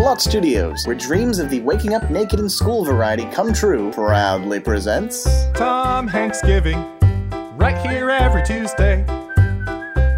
[0.00, 4.58] Splot Studios, where dreams of the waking up naked in school variety come true, proudly
[4.58, 5.28] presents.
[5.52, 6.82] Tom Hanks Giving,
[7.58, 9.04] right here every Tuesday.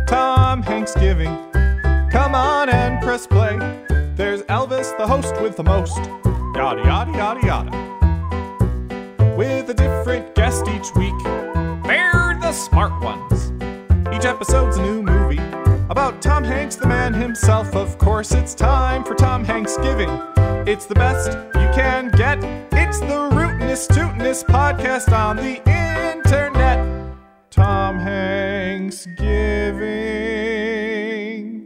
[0.06, 1.36] Tom Hanks Giving,
[2.12, 3.58] come on and press play.
[4.14, 5.98] There's Elvis, the host with the most.
[6.54, 9.34] Yada yada yada yada.
[9.36, 11.12] With a different guest each week.
[11.82, 13.50] They're the smart ones.
[14.14, 15.21] Each episode's a new movie
[15.92, 17.76] about Tom Hanks, the man himself.
[17.76, 20.08] Of course, it's time for Tom Hanks Giving.
[20.66, 22.38] It's the best you can get.
[22.72, 27.14] It's the rootinest, tootinest podcast on the internet.
[27.50, 29.82] Tom Hanks Giving.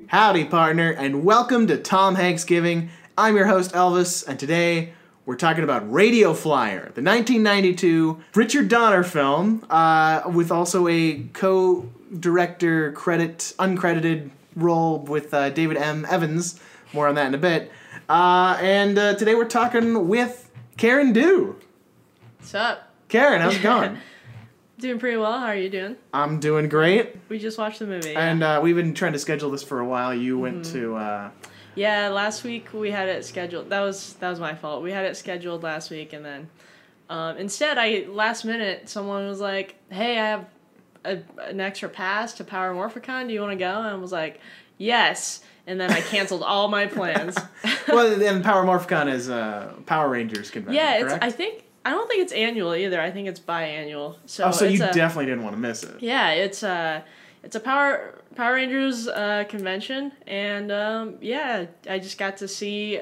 [0.09, 2.89] Howdy, partner, and welcome to Tom Hanks Giving.
[3.17, 4.93] I'm your host, Elvis, and today
[5.25, 11.89] we're talking about Radio Flyer, the 1992 Richard Donner film, uh, with also a co
[12.21, 16.07] director credit, uncredited role with uh, David M.
[16.09, 16.61] Evans.
[16.93, 17.71] More on that in a bit.
[18.09, 21.57] Uh, and uh, today we're talking with Karen Dew.
[22.39, 22.91] What's up?
[23.09, 23.99] Karen, how's it going?
[24.79, 25.39] Doing pretty well.
[25.39, 25.97] How are you doing?
[26.13, 27.17] I'm doing great.
[27.31, 28.15] We just watched the movie.
[28.15, 30.13] And uh, we've been trying to schedule this for a while.
[30.15, 30.73] You went Mm-hmm.
[30.75, 30.97] to.
[30.97, 31.31] Uh,
[31.77, 33.71] yeah, last week we had it scheduled.
[33.71, 34.83] That was that was my fault.
[34.83, 36.51] We had it scheduled last week, and then
[37.09, 40.45] um, instead, I last minute someone was like, "Hey, I have
[41.13, 43.29] a, an extra pass to Power Morphicon.
[43.29, 44.41] Do you want to go?" And I was like,
[44.79, 47.37] "Yes." And then I canceled all my plans.
[47.89, 50.77] well, then Power Morphicon is uh, Power Rangers convention.
[50.77, 51.05] yeah, it's.
[51.05, 51.25] correct?
[51.25, 53.01] I think I don't think it's annual either.
[53.01, 54.17] I think it's biannual.
[54.27, 56.01] So Oh, so you a, definitely didn't want to miss it.
[56.01, 57.05] Yeah, it's a
[57.43, 63.01] it's a Power Power Rangers uh, convention, and um, yeah, I just got to see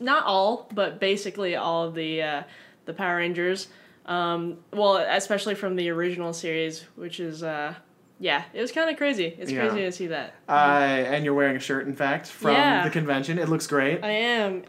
[0.00, 2.42] not all, but basically all of the uh,
[2.84, 3.68] the Power Rangers.
[4.08, 7.74] Um, well, especially from the original series, which is uh,
[8.18, 9.26] yeah, it was kind of crazy.
[9.38, 9.60] It's Yeah.
[9.68, 10.34] crazy to see that.
[10.48, 12.82] Uh, and you're wearing a shirt, in fact, from Yeah.
[12.84, 13.38] the convention.
[13.38, 14.02] It looks great.
[14.02, 14.62] I am.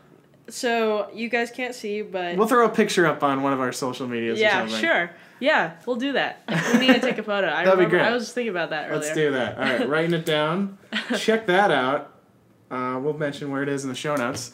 [0.50, 3.72] So you guys can't see, but We'll throw a picture up on one of our
[3.72, 4.40] social medias.
[4.40, 5.12] yeah, sure.
[5.40, 6.42] Yeah, we'll do that.
[6.74, 7.48] We need to take a photo.
[7.48, 8.02] I That'd be remember, great.
[8.02, 9.00] I was thinking about that earlier.
[9.00, 9.58] Let's do that.
[9.58, 10.78] All right, writing it down.
[11.18, 12.14] Check that out.
[12.70, 14.52] Uh, we'll mention where it is in the show notes.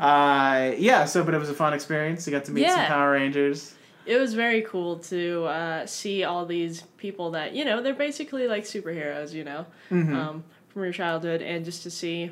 [0.00, 1.04] Uh, yeah.
[1.04, 2.26] So, but it was a fun experience.
[2.26, 3.74] You got to meet some Power Rangers.
[4.06, 8.46] It was very cool to uh, see all these people that you know they're basically
[8.48, 10.14] like superheroes you know Mm-hmm.
[10.16, 12.30] um, from your childhood and just to see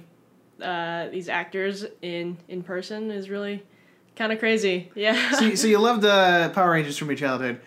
[0.60, 3.62] uh, these actors in in person is really
[4.16, 7.60] kind of crazy yeah So, you- so you loved uh, Power Rangers from your childhood.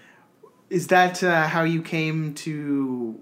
[0.70, 3.20] Is that uh, how you came to?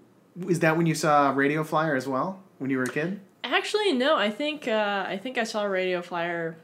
[0.48, 3.20] Is that when you saw Radio Flyer as well when you were a kid?
[3.46, 6.56] actually no i think uh, i think i saw radio flyer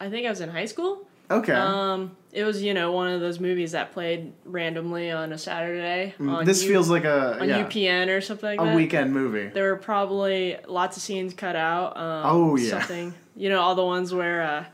[0.00, 1.52] i think i was in high school Okay.
[1.52, 6.14] um, it was you know one of those movies that played randomly on a saturday
[6.20, 8.76] on Mm, this U- feels like a on yeah, upn or something like a that
[8.76, 9.48] weekend movie.
[9.48, 11.96] there were probably lots of scenes cut out.
[11.96, 12.70] Um, Oh, yeah.
[12.70, 14.64] something you know all the ones where uh,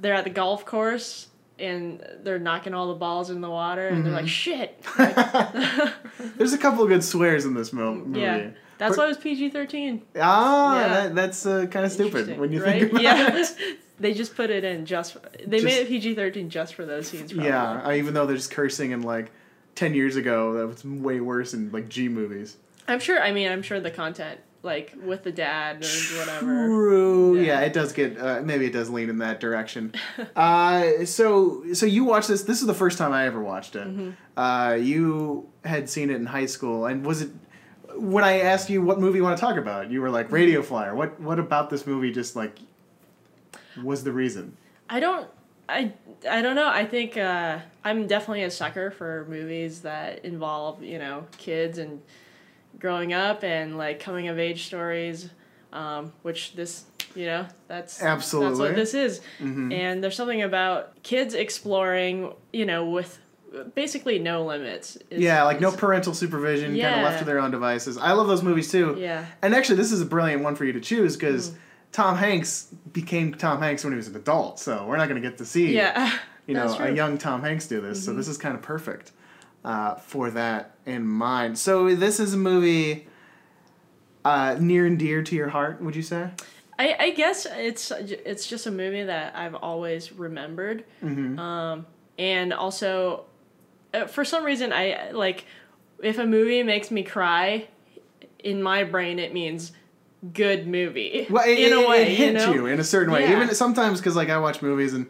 [0.00, 1.26] they're at the golf course
[1.58, 4.82] and they're knocking all the balls in the water and they're like shit.
[6.36, 8.20] There's a couple of good swears in this mo- movie.
[8.20, 10.02] Yeah, that's Per- why it was PG thirteen.
[10.18, 10.88] Ah, Yeah.
[10.88, 12.80] that, that's uh, kind of stupid when you right?
[12.80, 13.36] think about yeah.
[13.36, 13.78] it.
[14.00, 15.16] they just put it in just.
[15.46, 17.32] They Just- made it PG thirteen just for those scenes.
[17.32, 17.48] Probably.
[17.48, 19.30] Yeah, uh, even though there's cursing and like
[19.74, 22.56] ten years ago, that was way worse in like G movies.
[22.88, 23.22] I'm sure.
[23.22, 26.66] I mean, I'm sure the content like with the dad or whatever.
[26.66, 27.36] True.
[27.38, 27.42] Yeah.
[27.42, 27.60] Yeah.
[27.60, 29.94] it does get uh, maybe it does lean in that direction.
[30.36, 32.42] uh, so so you watched this.
[32.42, 33.86] This is the first time I ever watched it.
[33.86, 34.10] Mm-hmm.
[34.38, 37.30] Uh, you had seen it in high school, and was it?
[37.96, 40.62] When I asked you what movie you want to talk about, you were like Radio
[40.62, 40.94] Flyer.
[40.94, 42.56] What what about this movie just like
[43.82, 44.56] was the reason?
[44.88, 45.28] I don't.
[45.68, 45.92] I
[46.28, 46.68] I don't know.
[46.68, 52.02] I think uh, I'm definitely a sucker for movies that involve you know kids and
[52.78, 55.30] growing up and like coming of age stories,
[55.72, 58.58] um, which this you know that's that's Absolutely.
[58.58, 59.20] what this is.
[59.38, 63.18] And there's something about kids exploring you know with
[63.74, 64.96] basically no limits.
[65.10, 67.96] is- Yeah, like no parental supervision, kind of left to their own devices.
[67.98, 68.96] I love those movies too.
[68.98, 69.26] Yeah.
[69.42, 71.20] And actually, this is a brilliant one for you to choose Mm.
[71.92, 75.28] Tom Hanks became Tom Hanks when he was an adult, so we're not going to
[75.28, 76.12] get to see Yeah.
[76.46, 76.76] you know a.
[76.76, 76.96] Mm-hmm.
[76.96, 78.04] young Tom Hanks do this.
[78.04, 79.12] So this is kind of perfect
[79.64, 81.58] uh, for that in mind.
[81.58, 83.06] So this is a movie
[84.24, 85.80] uh, near and dear to your heart.
[85.82, 86.30] Would you say?
[86.78, 91.38] I, I guess it's it's just a movie that I've always remembered, Mm-hmm.
[91.38, 91.86] um,
[92.18, 93.24] and also
[93.92, 95.44] uh, for some reason I like
[96.02, 97.68] if a movie makes me cry,
[98.38, 99.72] in my brain it means
[100.32, 101.26] good movie.
[101.30, 102.66] Well, it, in it, a way, it hits you you, know.
[102.66, 103.22] in a certain way.
[103.22, 103.42] Yeah.
[103.42, 105.06] Even sometimes, because like I watch movies and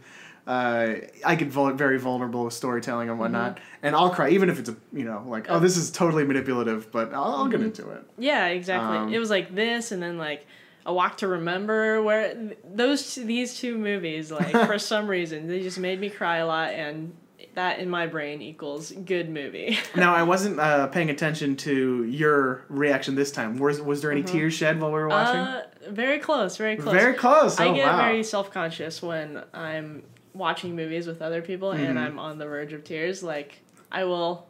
[0.46, 3.64] uh, I get vul- very vulnerable with storytelling and whatnot, Mm-hmm.
[3.86, 6.90] and I'll cry even if it's a you know like oh this is totally manipulative,
[6.90, 8.02] but I'll, I'll get into it.
[8.18, 8.96] Yeah, exactly.
[8.98, 10.46] Um, it was like this, and then like
[10.86, 15.60] A Walk to Remember, where th- those these two movies, like for some reason, they
[15.62, 17.12] just made me cry a lot, and
[17.54, 19.78] that in my brain equals good movie.
[19.96, 23.58] Now, I wasn't uh, paying attention to your reaction this time.
[23.58, 25.40] Was was there any tears shed while we were watching?
[25.40, 26.92] Uh, very close, very close.
[26.94, 27.58] Very close.
[27.58, 27.96] I Oh, get wow.
[27.98, 30.02] very self conscious when I'm
[30.32, 31.84] watching movies with other people Mm-hmm.
[31.84, 33.22] and I'm on the verge of tears.
[33.22, 33.60] Like
[33.90, 34.46] I will,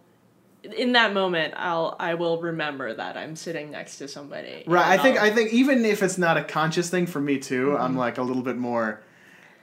[0.76, 4.62] in that moment, I'll I will remember that I'm sitting next to somebody.
[4.66, 4.86] Right.
[4.86, 7.76] I think I'll- I think even if it's not a conscious thing for me too,
[7.78, 9.02] I'm like a little bit more.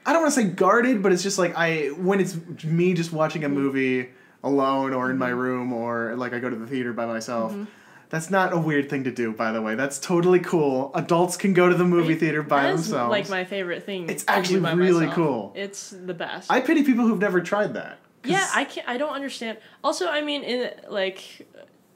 [0.07, 3.11] I don't want to say guarded, but it's just like I when it's me just
[3.11, 4.09] watching a movie
[4.41, 5.39] alone or in my mm-hmm.
[5.39, 7.51] room or like I go to the theater by myself.
[7.51, 7.65] Mm-hmm.
[8.09, 9.75] That's not a weird thing to do, by the way.
[9.75, 10.91] That's totally cool.
[10.95, 13.11] Adults can go to the movie theater by that is, themselves.
[13.11, 14.09] like my favorite thing.
[14.09, 15.15] It's actually really myself.
[15.15, 15.51] cool.
[15.55, 16.49] It's the best.
[16.49, 17.99] I pity people who've never tried that.
[18.23, 18.87] Yeah, I can't.
[18.87, 19.57] I don't understand.
[19.83, 21.45] Also, I mean, in like,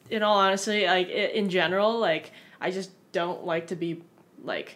[0.09, 4.03] in all honesty, like in general, like I just don't like to be
[4.43, 4.75] like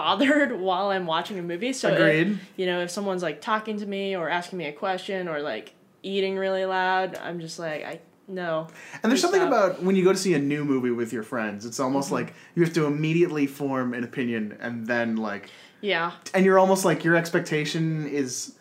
[0.00, 1.72] bothered while I'm watching a movie.
[1.72, 5.28] So, if- you know, if someone's like talking to me or asking me a question
[5.28, 8.68] or like eating really loud, I'm just like, I no.
[9.02, 9.48] And there's something stop.
[9.52, 12.14] about when you go to see a new movie with your friends, it's almost Mm-hmm.
[12.14, 15.50] like you have to immediately form an opinion and then like
[15.80, 16.12] Yeah.
[16.32, 18.54] and you're almost like your expectation is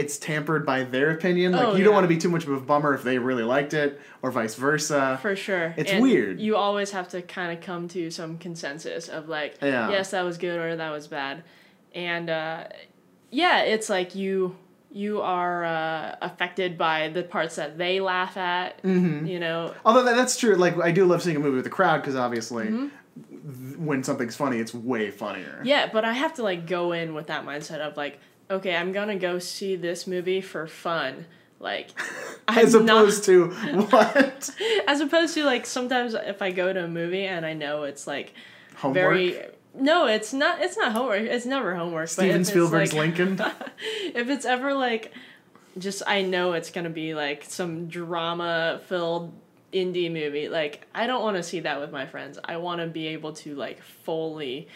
[0.00, 1.52] it's tampered by their opinion.
[1.52, 3.42] Like Oh, you don't want to be too much of a bummer if they really
[3.44, 5.18] liked it or vice versa.
[5.22, 5.74] For sure.
[5.76, 6.40] It's And weird.
[6.40, 9.90] You always have to kind of come to some consensus of like, Yeah.
[9.90, 11.42] yes, that was good or that was bad.
[11.94, 12.64] And uh,
[13.30, 14.56] yeah, it's like you
[14.92, 18.82] you are uh, affected by the parts that they laugh at.
[18.82, 19.24] Mm-hmm.
[19.26, 20.56] You know, Although that, that's true.
[20.56, 23.84] Like I do love seeing a movie with a crowd because obviously Mm-hmm.
[23.84, 25.60] when something's funny, it's way funnier.
[25.64, 28.18] yeah, but I have to like go in with that mindset of like,
[28.50, 31.26] okay, I'm gonna go see this movie for fun.
[31.58, 31.90] Like,
[32.48, 33.48] As I'm not- opposed to
[33.90, 34.50] what
[34.88, 38.06] as opposed to like sometimes if I go to a movie and I know it's
[38.06, 38.32] like
[38.76, 38.94] homework.
[38.94, 39.38] very
[39.72, 40.60] no, it's not.
[40.60, 41.20] It's not homework.
[41.22, 42.08] It's never homework.
[42.08, 43.40] Steven Spielberg's like- Lincoln.
[44.14, 45.12] if it's ever like
[45.78, 49.32] just I know it's gonna be like some drama filled
[49.72, 52.38] indie movie, like I don't wanna see that with my friends.
[52.42, 54.66] I wanna be able to like fully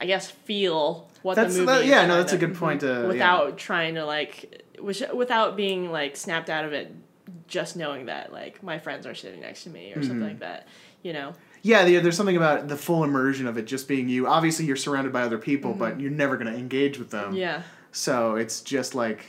[0.00, 2.80] I guess feel what That's- the movie that- is yeah, no, that's a good point
[2.80, 6.94] to- without trying to like without being like snapped out of it
[7.46, 10.02] just knowing that like my friends are sitting next to me or Mm-hmm.
[10.08, 10.66] something like that.
[11.02, 11.32] You know?
[11.62, 14.26] Yeah, there- there's something about the full immersion of it just being you.
[14.26, 15.78] Obviously, you're surrounded by other people, Mm-hmm.
[15.78, 17.34] but you're never going to engage with them.
[17.34, 17.62] Yeah.
[17.92, 19.26] So it's just like,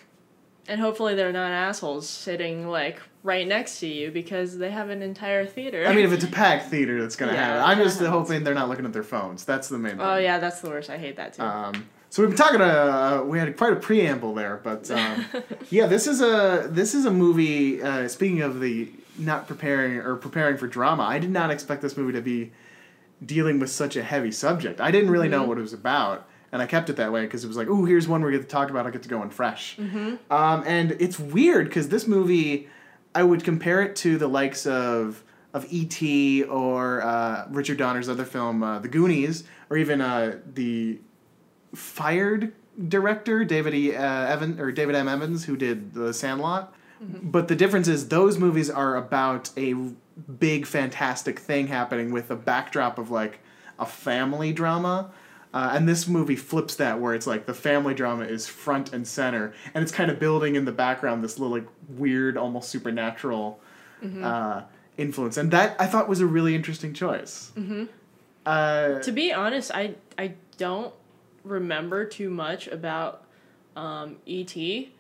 [0.68, 5.02] And hopefully they're not assholes sitting like right next to you because they have an
[5.02, 5.86] entire theater.
[5.86, 7.64] I mean, if it's a packed theater, that's going to Yeah, happen.
[7.64, 8.10] I'm just happens.
[8.16, 9.44] hoping they're not looking at their phones.
[9.44, 10.02] That's the main thing.
[10.02, 10.90] Oh yeah, that's the worst.
[10.90, 11.42] I hate that too.
[11.44, 12.62] Um, so we've been talking.
[12.62, 15.26] Uh, we had quite a preamble there, but um,
[15.70, 17.82] yeah, this is a this is a movie.
[17.82, 21.98] Uh, speaking of the not preparing or preparing for drama, I did not expect this
[21.98, 22.52] movie to be
[23.26, 24.80] dealing with such a heavy subject.
[24.82, 27.44] I didn't really know what it was about, and I kept it that way because
[27.44, 28.86] it was like, oh, here's one we get to talk about.
[28.86, 29.78] I get to go in fresh.
[29.80, 32.68] Um, and it's weird because this movie,
[33.16, 36.44] I would compare it to the likes of of E.T.
[36.44, 41.00] or uh, Richard Donner's other film, uh, The Goonies, or even uh, the
[41.76, 42.54] fired
[42.88, 43.96] director David E.
[43.96, 45.08] Uh, Evan or David M.
[45.10, 46.74] Evans, who did The Sandlot.
[47.02, 49.74] But the difference is those movies are about a
[50.40, 53.40] big fantastic thing happening with a backdrop of like
[53.80, 55.10] a family drama.
[55.54, 59.06] Uh, and this movie flips that where it's like the family drama is front and
[59.06, 63.60] center, and it's kind of building in the background this little like weird, almost supernatural
[64.24, 64.62] uh,
[64.98, 67.52] influence, and that I thought was a really interesting choice.
[67.58, 67.86] Mm-hmm.
[68.46, 70.94] Uh, to be honest, I I don't
[71.44, 73.24] remember too much about
[73.76, 74.94] um, E.T.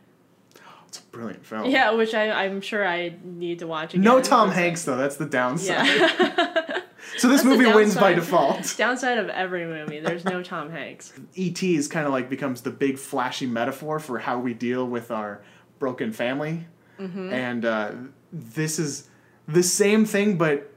[0.87, 1.69] it's a brilliant film.
[1.69, 4.03] Yeah, which I I'm sure I need to watch again.
[4.03, 4.97] No Tom Hanks though.
[4.97, 5.87] That's the downside.
[5.87, 6.79] Yeah.
[7.17, 8.75] So this That's movie wins by default.
[8.77, 11.13] Downside of every movie, there's no Tom Hanks.
[11.35, 11.75] E.T.
[11.75, 15.41] is kind of like becomes the big flashy metaphor for how we deal with our
[15.79, 16.65] broken family,
[16.99, 17.33] Mm-hmm.
[17.33, 17.91] and uh,
[18.31, 19.09] this is
[19.47, 20.71] the same thing, but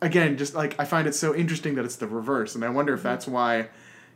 [0.00, 2.92] again, just like I find it so interesting that it's the reverse, and I wonder
[2.92, 2.98] Mm-hmm.
[2.98, 3.68] if that's why,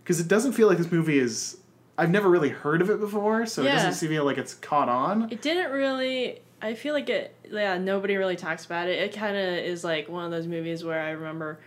[0.02, 1.58] because it doesn't feel like this movie is.
[1.96, 5.30] I've never really heard of it before, so it doesn't feel like it's caught on.
[5.30, 6.40] It didn't really.
[6.64, 7.34] I feel like it.
[7.50, 8.98] Yeah, nobody really talks about it.
[9.02, 11.58] It kind of is like one of those movies where I remember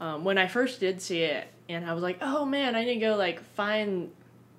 [0.00, 2.94] um, when I first did see it, and I was like, "Oh man, I need
[2.94, 4.10] to go like find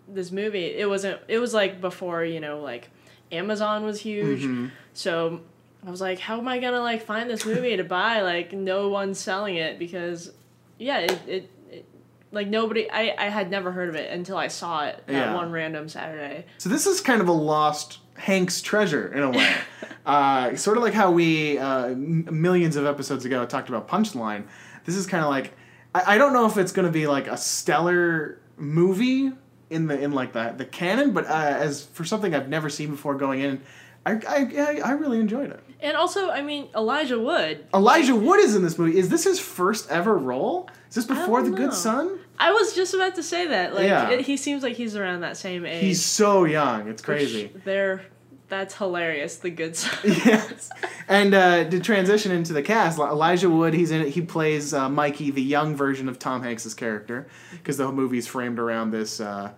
[0.07, 1.19] this movie." It wasn't.
[1.27, 2.89] It was like before you know like
[3.31, 4.67] Amazon was huge, Mm-hmm.
[4.93, 5.41] so
[5.85, 8.89] I was like, "How am I gonna like find this movie to buy?" Like no
[8.89, 10.31] one's selling it because,
[10.77, 11.11] yeah, it.
[11.11, 11.49] it, it
[12.31, 15.33] like nobody, I, I had never heard of it until I saw it that Yeah.
[15.35, 16.45] one random Saturday.
[16.57, 19.53] So this is kind of a lost Hanks treasure in a way.
[20.05, 24.43] uh, sort of like how we uh, m- millions of episodes ago talked about Punchline.
[24.85, 25.53] This is kind of like
[25.95, 29.31] I, I don't know if it's going to be like a stellar movie
[29.69, 32.91] in the in like the the canon, but uh, as for something I've never seen
[32.91, 33.61] before going in,
[34.05, 35.63] I I, I, I really enjoyed it.
[35.81, 37.65] And also, I mean, Elijah Wood.
[37.73, 38.97] Elijah Wood is in this movie.
[38.97, 40.69] Is this his first ever role?
[40.89, 41.73] Is this before The don't Good.
[41.73, 42.19] Son?
[42.37, 43.73] I was just about to say that.
[43.73, 44.09] Like, Yeah.
[44.09, 45.81] it, he seems like he's around that same age.
[45.81, 46.87] He's so young.
[46.87, 47.51] It's crazy.
[47.63, 48.01] They're
[48.49, 49.37] that's hilarious.
[49.37, 49.97] The good son.
[50.03, 50.69] yes.
[51.07, 54.09] And uh, to transition into the cast, Elijah Wood, he's in it.
[54.09, 58.25] He plays uh, Mikey, the young version of Tom Hanks's character, because the whole movie's
[58.27, 59.51] framed around this uh,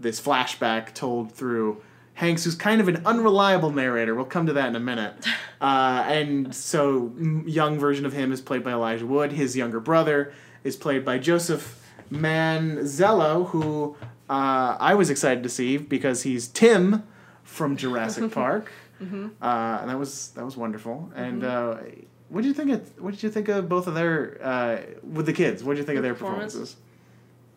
[0.00, 1.82] this flashback told through
[2.18, 4.12] Hanks, who's kind of an unreliable narrator.
[4.12, 5.14] We'll come to that in a minute.
[5.60, 7.12] Uh, and so,
[7.44, 9.32] young version of him is played by Elijah Wood.
[9.32, 10.32] His younger brother
[10.62, 13.96] is played by Joseph Mazzello, who
[14.30, 17.02] uh, I was excited to see because he's Tim
[17.42, 18.70] from Jurassic Park.
[19.02, 19.30] Mm-hmm.
[19.42, 21.10] Uh, and that was that was wonderful.
[21.16, 21.78] And uh,
[22.28, 25.26] what did you think of what did you think of both of their uh, with
[25.26, 25.64] the kids?
[25.64, 26.52] What did you think of their Performance?
[26.52, 26.76] performances?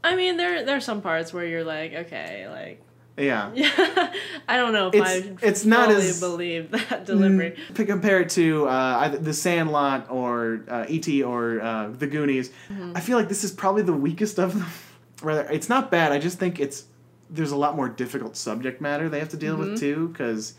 [0.03, 2.81] I mean, there there are some parts where you're like, okay, like.
[3.17, 3.51] Yeah.
[4.47, 7.51] I don't know if It's- I it's not as- believe that delivery.
[7.69, 11.23] Mm, to compare it to uh, either The Sandlot or uh, E.T.
[11.23, 12.93] or uh, The Goonies, Mm-hmm.
[12.95, 14.65] I feel like this is probably the weakest of them.
[15.21, 16.11] Rather, it's not bad.
[16.11, 16.85] I just think it's
[17.29, 19.71] there's a lot more difficult subject matter they have to deal Mm-hmm.
[19.71, 20.55] with too, because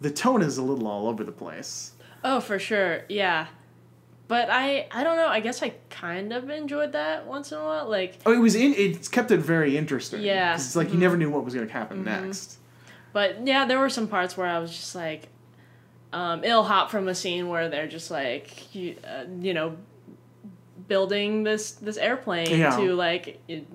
[0.00, 1.92] the tone is a little all over the place.
[2.24, 3.48] Oh, for sure, yeah.
[4.32, 5.26] But I I don't know.
[5.28, 7.86] I guess I kind of enjoyed that once in a while.
[7.98, 8.72] Like, Oh, it was in.
[8.74, 10.22] it kept it very interesting.
[10.22, 12.56] Yeah, it's like you never knew what was going to happen next.
[13.12, 15.28] but yeah, there were some parts where I was just like,
[16.14, 19.76] um, it'll hop from a scene where they're just like, you, uh, you know,
[20.88, 22.76] building this this airplane Yeah.
[22.76, 23.38] to like.
[23.48, 23.66] It,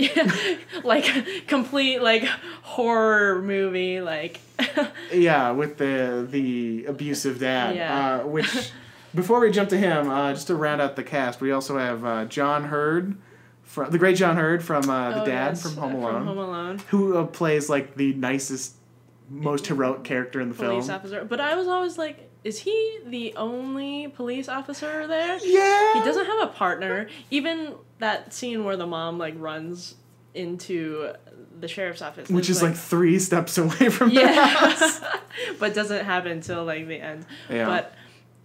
[0.84, 1.04] like
[1.46, 2.24] complete like
[2.62, 4.40] horror movie like
[5.12, 7.76] Yeah, with the the abusive dad.
[7.76, 8.20] Yeah.
[8.22, 8.70] Uh, which,
[9.14, 12.04] before we jump to him, uh, just to round out the cast, we also have
[12.04, 13.16] uh, John Heard,
[13.62, 16.14] from the great John Heard from uh, the Oh, dad yes, from Home uh, Alone,
[16.14, 18.74] from Home Alone who uh, plays like the nicest,
[19.28, 20.96] most heroic character in the police film.
[20.96, 26.00] officer but I was always like is he the only police officer there Yeah, He
[26.00, 27.06] doesn't have a partner.
[27.30, 29.94] Even that scene where the mom like runs
[30.34, 31.12] into
[31.58, 35.00] the sheriff's office, which is like, three steps away from the house.
[35.58, 37.26] but doesn't happen until like the end.
[37.50, 37.66] Yeah.
[37.66, 37.94] But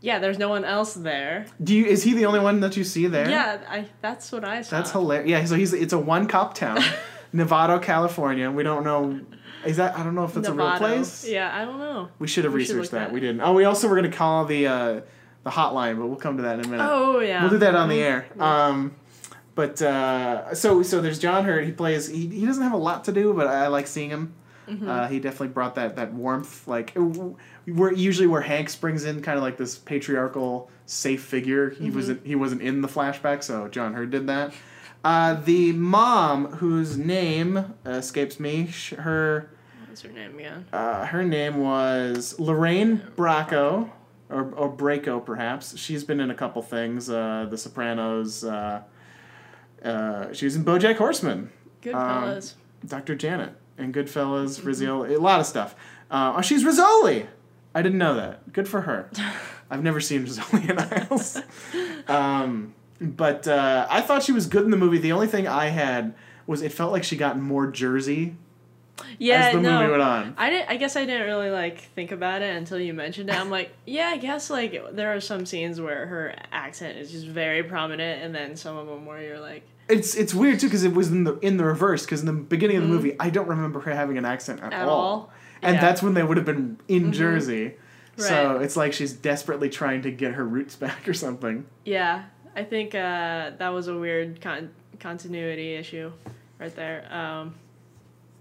[0.02, 1.46] yeah, there's no one else there.
[1.64, 1.86] Do you?
[1.86, 3.30] Is he the only one that you see there?
[3.30, 4.78] Yeah, I that's what I saw.
[4.78, 5.30] That's hilarious.
[5.30, 6.80] Yeah, so he's it's a one cop town,
[7.34, 8.52] Nevada, California.
[8.52, 9.22] We don't know.
[9.66, 11.28] Is that I don't know if that's a real place.
[11.28, 12.10] Yeah, I don't know.
[12.20, 13.00] We should have We researched look that.
[13.08, 13.42] that We didn't.
[13.42, 15.02] Oh, we also were gonna call the uh,
[15.44, 16.88] the hotline, but we'll come to that in a minute.
[16.88, 17.42] Oh yeah.
[17.42, 18.28] We'll do that on the air.
[18.40, 18.96] Um,
[19.56, 21.66] but uh, so so there's John Heard.
[21.66, 22.08] He plays.
[22.08, 24.36] He, he doesn't have a lot to do, but I like seeing him.
[24.68, 24.90] Mm-hmm.
[24.90, 26.68] Uh, he definitely brought that that warmth.
[26.68, 31.70] Like where usually where Hanks brings in kind of like this patriarchal safe figure.
[31.70, 31.96] He Mm-hmm.
[31.96, 34.54] wasn't he wasn't in the flashback, so John Heard did that.
[35.04, 39.52] Uh, the mom, whose name escapes me, sh- her
[39.88, 40.66] What's her name again?
[40.74, 43.92] uh, her name was Lorraine Bracco,
[44.30, 45.78] or, or Braco perhaps.
[45.78, 48.44] She's been in a couple things, uh, The Sopranos.
[48.44, 48.82] Uh,
[49.84, 52.56] uh, she was in BoJack Horseman, Good Um, fellas.
[52.88, 53.16] Dr.
[53.16, 55.76] Janet, and Goodfellas, Rizzoli, a lot of stuff.
[56.10, 57.28] Uh, oh, she's Rizzoli.
[57.74, 58.54] I didn't know that.
[58.54, 59.10] Good for her.
[59.70, 61.42] I've never seen Rizzoli and Isles.
[62.08, 65.00] um, but uh, I thought she was good in the movie.
[65.00, 66.14] The only thing I had
[66.48, 68.36] was it felt like she got more Jersey
[69.18, 69.80] yeah, as the no.
[69.80, 70.36] movie went on.
[70.38, 70.70] I didn't.
[70.70, 73.40] I guess I didn't really like think about it until you mentioned it.
[73.40, 77.28] I'm like, yeah, I guess like there are some scenes where her accent is just
[77.28, 80.84] very prominent, and then some of them where you're like, It's it's weird too because
[80.84, 83.30] it was in the in the reverse because in the beginning of the movie I
[83.30, 84.82] don't remember her having an accent at, Mm-hmm.
[84.82, 85.34] At all, all?
[85.62, 85.78] and Yeah.
[85.80, 85.86] Mm-hmm.
[85.86, 87.76] that's when they would have been in Jersey.
[88.18, 91.66] So it's like she's desperately trying to get her roots back or something.
[91.84, 92.24] yeah,
[92.56, 96.12] I think uh, that was a weird con- continuity issue,
[96.58, 97.06] right there.
[97.14, 97.56] Um,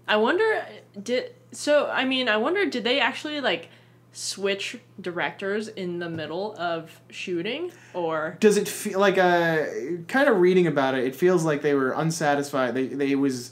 [0.07, 0.65] I wonder
[1.03, 1.87] did so.
[1.89, 3.69] I mean, I wonder did they actually like
[4.15, 9.65] switch directors in the middle of shooting or Does it feel like uh
[10.07, 11.03] kind of reading about it?
[11.03, 12.73] It feels like they were unsatisfied.
[12.73, 13.51] They they it was.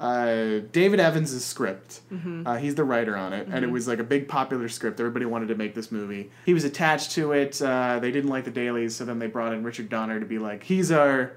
[0.00, 2.00] Uh, David Evans' script.
[2.12, 2.46] Mm-hmm.
[2.46, 4.98] Uh, he's the writer on it, and it was like a big popular script.
[4.98, 6.30] Everybody wanted to make this movie.
[6.44, 7.62] He was attached to it.
[7.62, 10.38] Uh, they didn't like the dailies, so then they brought in Richard Donner to be
[10.40, 11.36] like, he's our,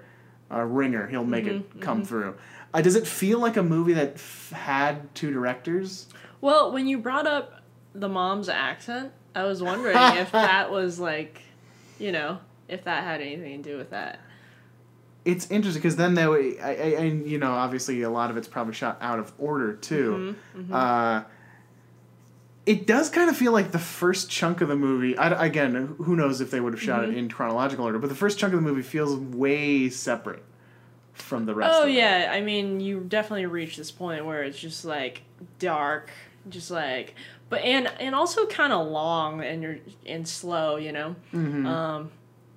[0.50, 1.06] our ringer.
[1.08, 2.36] He'll make Mm-hmm, it come through.
[2.74, 6.08] Uh, does it feel like a movie that f- had two directors?
[6.42, 7.62] Well, when you brought up
[8.00, 11.42] the mom's accent, I was wondering if that was like,
[12.00, 14.20] you know, if that had anything to do with that.
[15.26, 16.24] It's interesting because then they,
[16.60, 16.72] I, I,
[17.04, 20.36] and you know, obviously a lot of it's probably shot out of order too.
[20.56, 21.24] Mm-hmm, Uh,
[22.66, 25.18] it does kind of feel like the first chunk of the movie.
[25.18, 27.12] I, again, who knows if they would have shot Mm-hmm.
[27.14, 30.44] it in chronological order, but the first chunk of the movie feels way separate
[31.14, 31.74] from the rest.
[31.78, 31.94] Oh of it.
[31.94, 35.22] yeah, I mean, you definitely reach this point where it's just like
[35.60, 36.10] dark,
[36.50, 37.16] just like,
[37.50, 41.66] but and and also kind of long and you're and slow, you know, Mm-hmm.
[41.66, 42.12] um,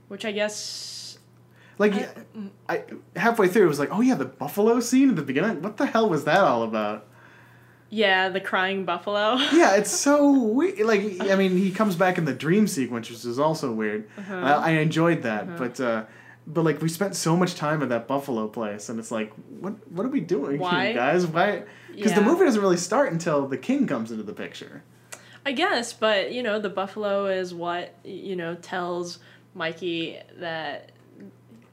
[0.08, 1.18] which I guess
[1.78, 1.94] Like,
[2.68, 2.84] I,
[3.16, 5.62] halfway through, it was like, oh yeah, the buffalo scene at the beginning.
[5.62, 7.06] What the hell was that all about?
[7.92, 9.34] yeah, the crying buffalo.
[9.52, 10.78] Yeah, it's so weird.
[10.80, 14.08] Like, I mean, he comes back in the dream sequence, which is also weird.
[14.16, 14.34] Uh-huh.
[14.36, 16.04] I, I enjoyed that, but uh,
[16.46, 19.74] but like we spent so much time at that buffalo place, and it's like, what
[19.92, 21.26] what are we doing, here, guys?
[21.26, 21.64] Why?
[21.94, 24.82] Because the movie doesn't really start until the king comes into the picture.
[25.44, 29.18] I guess, but you know, the buffalo is what you know tells
[29.54, 30.92] Mikey that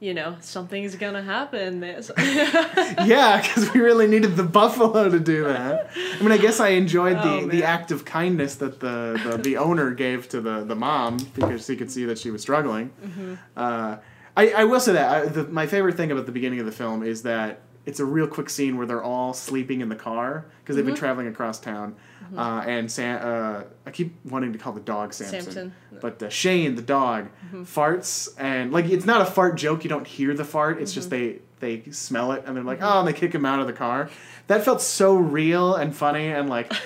[0.00, 1.82] you know something's gonna happen.
[3.04, 5.90] Yeah, because we really needed the buffalo to do that.
[5.96, 9.36] I mean, I guess I enjoyed the, Oh, the act of kindness that the, the,
[9.38, 12.90] the owner gave to the, the mom because he could see that she was struggling.
[13.02, 13.34] Mm-hmm.
[13.56, 13.96] Uh,
[14.38, 16.72] I, I will say that I, the, my favorite thing about the beginning of the
[16.72, 20.44] film is that it's a real quick scene where they're all sleeping in the car
[20.62, 20.98] because they've been Mm-hmm.
[21.00, 21.96] traveling across town.
[22.36, 25.72] Uh, and Sam, uh, I keep wanting to call the dog Samson, Samson.
[25.86, 25.98] Mm-hmm.
[26.00, 27.28] but uh, Shane, the dog,
[27.64, 29.82] farts, and like it's not a fart joke.
[29.84, 30.80] You don't hear the fart.
[30.80, 30.94] It's Mm-hmm.
[30.98, 33.66] just they they smell it and they're like, oh, and they kick him out of
[33.66, 34.10] the car.
[34.46, 36.72] That felt so real and funny and like.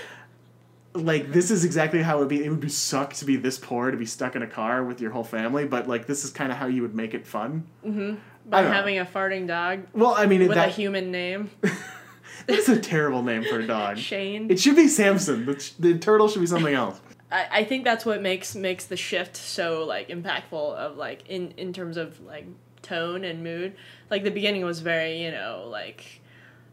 [0.94, 2.44] Like this is exactly how it would be.
[2.44, 5.00] It would be suck to be this poor to be stuck in a car with
[5.00, 7.66] your whole family, but like this is kind of how you would make it fun.
[7.82, 8.76] by I don't know.
[8.76, 11.50] having a farting dog Well, I mean, with that, a human name,
[12.46, 13.96] that's a terrible name for a dog.
[13.96, 14.50] Shane.
[14.50, 15.46] It should be Samson.
[15.46, 17.00] The, the turtle should be something else.
[17.30, 21.52] I, I think that's what makes makes the shift so like impactful of like in
[21.56, 22.46] in terms of like
[22.82, 23.74] tone and mood.
[24.10, 26.20] Like the beginning was very you know like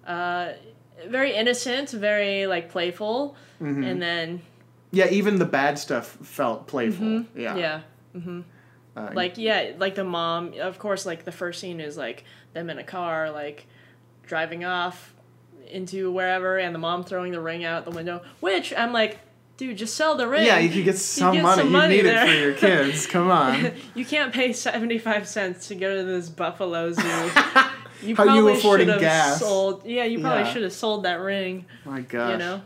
[0.05, 0.53] uh
[1.07, 3.83] very innocent, very like playful, Mm-hmm.
[3.83, 4.41] and then
[4.91, 7.25] Yeah, even the bad stuff felt playful.
[7.35, 7.55] Yeah.
[7.57, 7.81] yeah.
[8.95, 10.53] Uh, Like yeah, like the mom.
[10.59, 13.67] Of course, like the first scene is like them in a car, like
[14.25, 15.13] driving off
[15.69, 18.21] into wherever, and the mom throwing the ring out the window.
[18.39, 19.19] Which I'm like,
[19.57, 20.45] dude, just sell the ring.
[20.45, 21.57] yeah, you could get some get money.
[21.61, 22.23] some you money need there.
[22.25, 23.05] it for your kids.
[23.07, 23.73] Come on.
[23.95, 27.01] you can't pay seventy five cents to go to this buffalo zoo.
[28.01, 29.39] You How you affording gas?
[29.39, 29.85] sold.
[29.85, 30.53] Yeah, you probably Yeah.
[30.53, 31.65] should have sold that ring.
[31.85, 32.31] My gosh.
[32.31, 32.61] You know.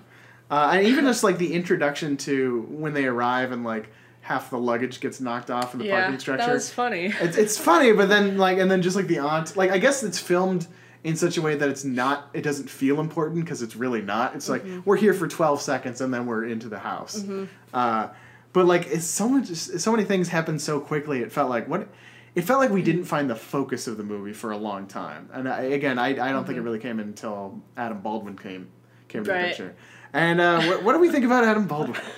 [0.51, 3.91] Uh, and even just like the introduction to when they arrive and like
[4.21, 6.45] half the luggage gets knocked off in the Yeah, parking structure.
[6.45, 7.13] that was funny.
[7.19, 10.03] it's it's funny, but then like and then just like the aunt, like I guess
[10.03, 10.67] it's filmed
[11.03, 14.35] in such a way that it's not, it doesn't feel important because it's really not.
[14.35, 14.75] It's Mm-hmm.
[14.77, 17.25] like we're here for twelve seconds and then we're into the house.
[17.73, 18.09] Uh,
[18.53, 21.21] but like it's so much, so many things happen so quickly.
[21.21, 21.87] It felt like what.
[22.35, 25.29] It felt like we didn't find the focus of the movie for a long time,
[25.33, 28.69] and I, again, I, I don't think it really came until Adam Baldwin came
[29.07, 29.47] came to the Mm-hmm.
[29.47, 29.75] Picture.
[30.13, 32.01] And uh, what, what do we think about Adam Baldwin?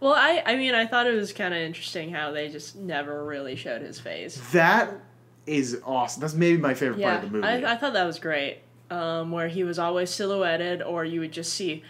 [0.00, 3.24] Well, I I mean I thought it was kind of interesting how they just never
[3.24, 4.38] really showed his face.
[4.52, 4.90] That
[5.46, 6.20] is awesome.
[6.20, 7.48] That's maybe my favorite Yeah, part of the movie.
[7.48, 8.58] I I thought that was great.
[8.90, 11.82] Um, where he was always silhouetted, or you would just see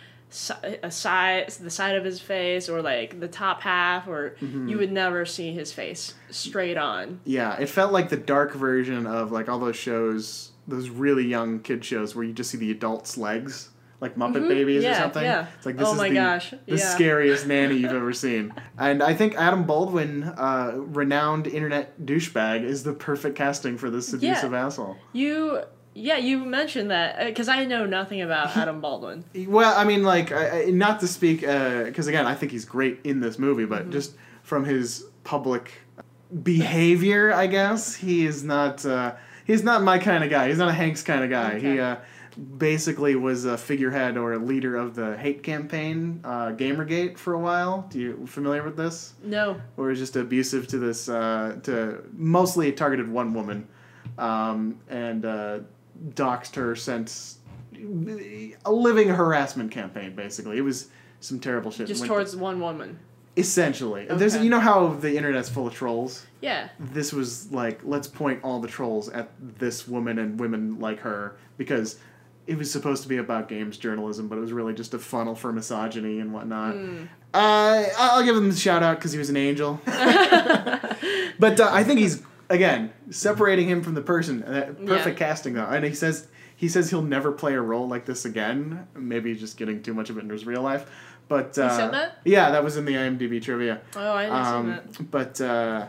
[0.82, 4.68] a side the side of his face, or like the top half, or Mm-hmm.
[4.68, 7.20] you would never see his face straight on.
[7.24, 11.60] Yeah, it felt like the dark version of like all those shows, those really young
[11.60, 13.70] kid shows where you just see the adults' legs,
[14.00, 14.92] like Muppet Babies or Mm-hmm.
[14.94, 15.22] Yeah, something.
[15.22, 15.46] yeah.
[15.56, 16.76] It's like this Oh is my the, gosh, the yeah.
[16.76, 18.52] scariest nanny you've ever seen.
[18.78, 24.12] And I think Adam Baldwin, uh, renowned internet douchebag, is the perfect casting for this
[24.12, 24.96] abusive asshole.
[25.12, 25.60] You
[25.94, 29.24] yeah, you mentioned that because I know nothing about Adam Baldwin.
[29.48, 33.00] Well, I mean, like, I, I- not to speak, because again, I think he's great
[33.04, 33.72] in this movie, Mm-hmm.
[33.72, 35.72] but just from his public
[36.42, 38.84] behavior, I guess he is not.
[38.84, 39.14] Uh,
[39.46, 40.48] he's not my kind of guy.
[40.48, 41.58] He's not a Hanks kind of guy.
[41.58, 41.96] He uh,
[42.58, 47.38] basically was a figurehead or a leader of the hate campaign, uh, Gamergate, for a
[47.38, 47.86] while.
[47.90, 49.14] Do you familiar with this?
[49.22, 53.68] No, Or was just abusive to this uh, to mostly targeted one woman,
[54.18, 55.58] um, and uh,
[56.10, 57.34] doxed her, sent
[58.64, 60.14] a living harassment campaign.
[60.14, 60.88] Basically, it was
[61.20, 61.86] some terrible shit.
[61.86, 62.98] just towards one woman.
[63.36, 64.06] essentially.
[64.06, 66.26] There's you know how the internet's full of trolls.
[66.40, 71.00] Yeah, This was like let's point all the trolls at this woman and women like
[71.00, 71.98] her because.
[72.46, 75.34] It was supposed to be about games journalism, but it was really just a funnel
[75.34, 76.74] for misogyny and whatnot.
[76.74, 77.04] Hmm.
[77.32, 79.80] Uh, I'll give him a shout out because he was an angel.
[79.86, 84.42] but uh, I think he's again separating him from the person.
[84.42, 85.26] Uh, perfect Yeah.
[85.26, 88.86] casting though, and he says he says he'll never play a role like this again.
[88.94, 90.88] Maybe just getting too much of it in his real life.
[91.26, 92.18] But uh, said that?
[92.24, 93.80] Yeah, that was in the IMDb trivia.
[93.96, 95.10] Oh, I didn't see Um, that.
[95.10, 95.86] but uh,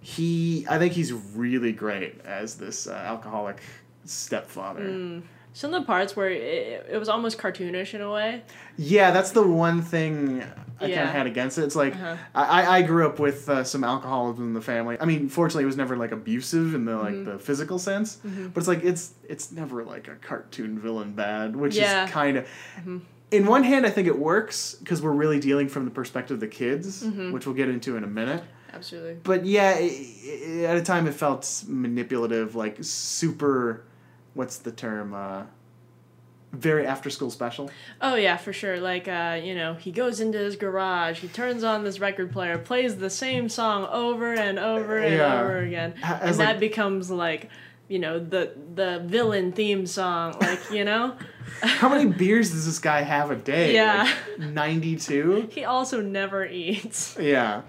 [0.00, 3.60] he, I think he's really great as this uh, alcoholic
[4.04, 4.84] stepfather.
[4.90, 5.18] Hmm.
[5.58, 8.42] Some of the parts where it, it was almost cartoonish in a way.
[8.76, 10.40] Yeah, that's the one thing
[10.80, 11.62] I kind of had against it.
[11.64, 12.16] It's like Uh-huh.
[12.32, 14.96] I, I- grew up with uh, some alcoholism in the family.
[15.00, 17.30] I mean, fortunately, it was never like abusive in the like Mm-hmm.
[17.32, 21.74] the physical sense, but it's like it's it's never like a cartoon villain bad, which
[21.74, 22.04] Yeah.
[22.04, 22.46] is kind of.
[23.30, 26.40] In one hand, I think it works because we're really dealing from the perspective of
[26.40, 27.32] the kids, Mm-hmm.
[27.32, 28.42] which we'll get into in a minute.
[28.72, 29.14] Absolutely.
[29.24, 30.06] But yeah, i
[30.60, 33.82] i at a time it felt manipulative, like super.
[34.38, 35.14] What's the term?
[35.14, 35.42] Uh,
[36.52, 37.70] very after school special.
[38.00, 38.78] Oh yeah, for sure.
[38.78, 42.56] Like uh, you know, he goes into his garage, he turns on this record player,
[42.56, 45.40] plays the same song over and over and Yeah.
[45.42, 47.50] over again, Ha- and as, that becomes like,
[47.88, 50.36] you know, the the villain theme song.
[50.40, 51.16] Like you know,
[51.62, 53.74] How many beers does this guy have a day?
[53.74, 54.08] Yeah.
[54.38, 55.48] Like 92?
[55.50, 57.16] he also never eats.
[57.20, 57.62] Yeah.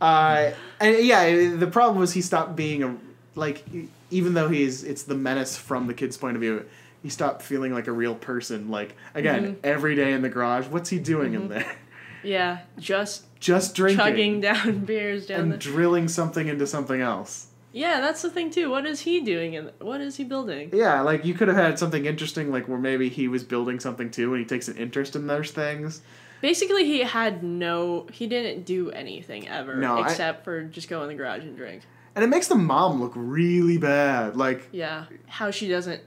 [0.00, 2.96] Uh, and yeah, the problem was he stopped being a
[3.36, 3.64] like
[4.10, 6.64] even though he's it's the menace from the kid's point of view,
[7.02, 8.70] he stopped feeling like a real person.
[8.70, 9.60] Like again, Mm-hmm.
[9.64, 11.76] every day in the garage, what's he doing in there?
[12.22, 15.56] Yeah, just Just drinking chugging down beers down and the.
[15.58, 17.48] drilling something into something else.
[17.72, 18.70] Yeah, that's the thing too.
[18.70, 20.70] What is he doing and what is he building?
[20.72, 24.10] Yeah, like you could have had something interesting, like where maybe he was building something
[24.10, 26.00] too, and he takes an interest in those things.
[26.40, 28.06] Basically, he had no.
[28.12, 31.56] He didn't do anything ever No, I- except for just go in the garage and
[31.56, 31.82] drink.
[32.16, 34.36] And it makes the mom look really bad.
[34.36, 36.00] Like Yeah, how she doesn't,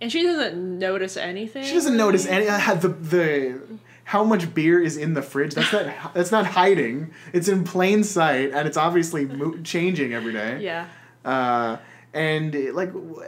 [0.00, 1.64] and she doesn't notice anything.
[1.64, 3.60] She doesn't notice any uh, the the
[4.04, 5.54] how much beer is in the fridge.
[5.54, 7.12] That's not that's not hiding.
[7.32, 10.60] It's in plain sight, and it's obviously mo- changing every day.
[10.60, 10.86] Yeah.
[11.24, 11.78] Uh,
[12.14, 13.20] and uh, like, w-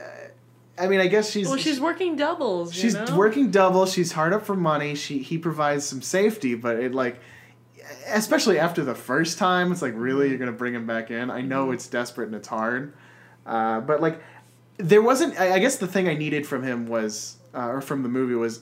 [0.79, 2.75] I mean, I guess she's Well, she's working doubles.
[2.77, 3.17] you she's know?
[3.17, 3.87] working double.
[3.87, 4.95] She's hard up for money.
[4.95, 7.19] She he provides some safety, but it like.
[8.09, 11.31] Especially after the first time, it's like really you're gonna bring him back in.
[11.31, 12.93] I know it's desperate and it's hard,
[13.47, 14.21] uh, but like
[14.77, 15.39] there wasn't.
[15.39, 18.35] I I guess the thing I needed from him was, uh, or from the movie
[18.35, 18.61] was,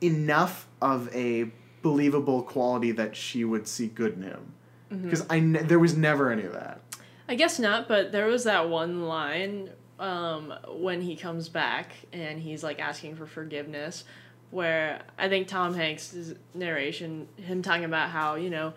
[0.00, 1.50] enough of a
[1.82, 4.52] believable quality that she would see good in him.
[4.88, 6.80] Because I ne- there was never any of that.
[7.28, 12.40] I guess not, but there was that one line um, when he comes back and
[12.40, 14.04] he's like asking for forgiveness,
[14.50, 18.74] where I think Tom Hanks' narration, him talking about how you know,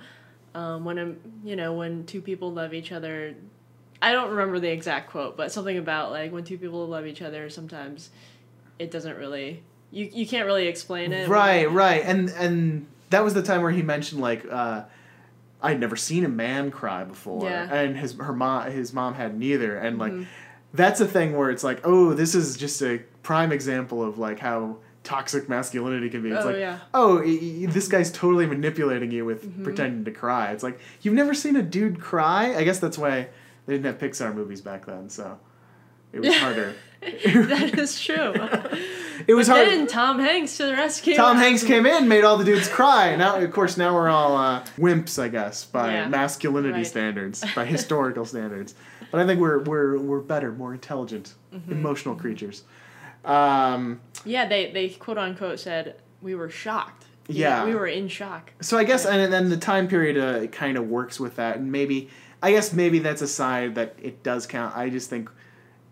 [0.56, 3.36] um, when a, you know when two people love each other,
[4.02, 7.22] I don't remember the exact quote, but something about like when two people love each
[7.22, 8.10] other, sometimes
[8.78, 11.28] it doesn't really you you can't really explain it.
[11.28, 14.84] Right, right, and and that was the time where he mentioned like uh,
[15.62, 17.74] I'd never seen a man cry before, Yeah.
[17.74, 20.14] and his her mom his mom had neither, and like
[20.74, 24.40] that's a thing where it's like oh this is just a prime example of like
[24.40, 26.30] how toxic masculinity can be.
[26.32, 26.80] It's Oh, like yeah.
[26.94, 30.52] oh this guy's totally manipulating you with pretending to cry.
[30.52, 32.56] It's like you've never seen a dude cry.
[32.56, 33.28] I guess that's why
[33.66, 35.40] they didn't have Pixar movies back then, so
[36.12, 36.76] it was harder.
[37.02, 38.34] that is true.
[39.28, 39.68] It was but hard.
[39.68, 41.14] then Tom Hanks to the rescue.
[41.14, 43.18] Tom Hanks came in, made all the dudes cry.
[43.18, 46.08] Now, of course, now we're all uh, wimps, I guess, by Yeah.
[46.08, 46.88] masculinity Right.
[46.88, 48.76] standards, by historical standards.
[49.12, 51.72] But I think we're we're we're better, more intelligent, Mm-hmm.
[51.74, 52.64] emotional creatures.
[53.26, 57.06] Um, Yeah, they they quote unquote said we were shocked.
[57.28, 57.64] Yeah.
[57.66, 58.52] we were in shock.
[58.60, 61.72] so I guess, and then the time period uh, kind of works with that, and
[61.72, 62.10] maybe
[62.42, 64.76] I guess maybe that's a side that it does count.
[64.76, 65.30] I just think.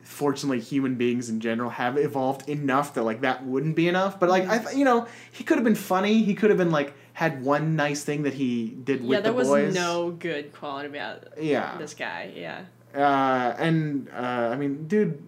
[0.03, 4.17] Fortunately, human beings in general have evolved enough that like that wouldn't be enough.
[4.21, 6.23] But like I, th- you know, he could have been funny.
[6.23, 9.33] He could have been like had one nice thing that he did with yeah, there
[9.33, 11.77] the was no good quality about Yeah.
[11.77, 12.31] this guy.
[12.33, 12.63] Yeah,
[12.95, 15.21] Uh, and uh, I mean, dude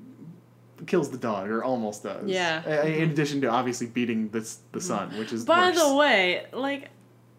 [0.88, 2.28] kills the dog, or almost does.
[2.30, 2.62] Yeah.
[2.66, 5.80] Uh, In addition to obviously beating the the son, which is By worse.
[5.82, 6.90] the way, like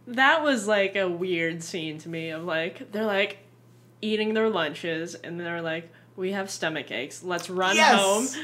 [0.07, 3.39] that was like a weird scene to me of like they're like
[4.03, 7.23] eating their lunches and they're like we have stomach aches.
[7.23, 8.27] Let's run home.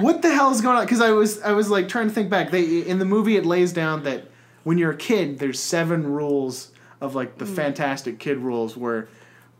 [0.00, 0.84] What the hell is going on?
[0.84, 2.50] Because I was I was like trying to think back.
[2.52, 4.28] They in the movie it lays down that
[4.62, 7.38] when you're a kid, there's seven rules of like Mm.
[7.38, 9.08] the fantastic kid rules where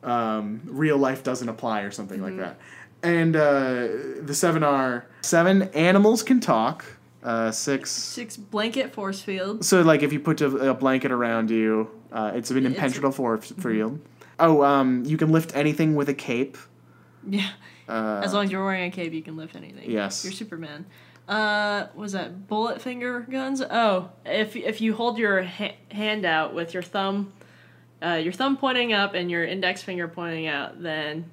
[0.05, 2.39] um, real life doesn't apply or something Mm-hmm.
[2.39, 2.59] like that.
[3.03, 3.89] And uh,
[4.23, 6.85] the seven are seven animals can talk.
[7.23, 9.65] Uh, six Six blanket force field.
[9.65, 13.53] So like if you put a, a blanket around you, uh, it's an impenetrable force
[13.53, 14.01] field.
[14.41, 16.57] Oh, um, you can lift anything with a cape.
[17.29, 17.51] Yeah.
[17.89, 19.91] Uh, As long as you're wearing a cape, you can lift anything.
[19.91, 20.25] Yes.
[20.25, 20.87] You're Superman.
[21.29, 23.61] Uh, was that bullet finger guns?
[23.63, 27.33] Oh, if if you hold your ha- hand out with your thumb,
[28.03, 31.31] uh, your thumb pointing up and your index finger pointing out, then,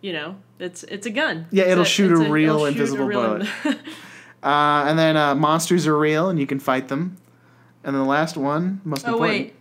[0.00, 1.46] you know, it's it's a gun.
[1.50, 3.46] Yeah, It's it'll shoot a it's real invisible bullet.
[3.62, 3.78] bullet.
[4.42, 7.16] uh, and then uh, monsters are real and you can fight them.
[7.84, 9.38] And then the last one, most oh important.
[9.38, 9.54] wait,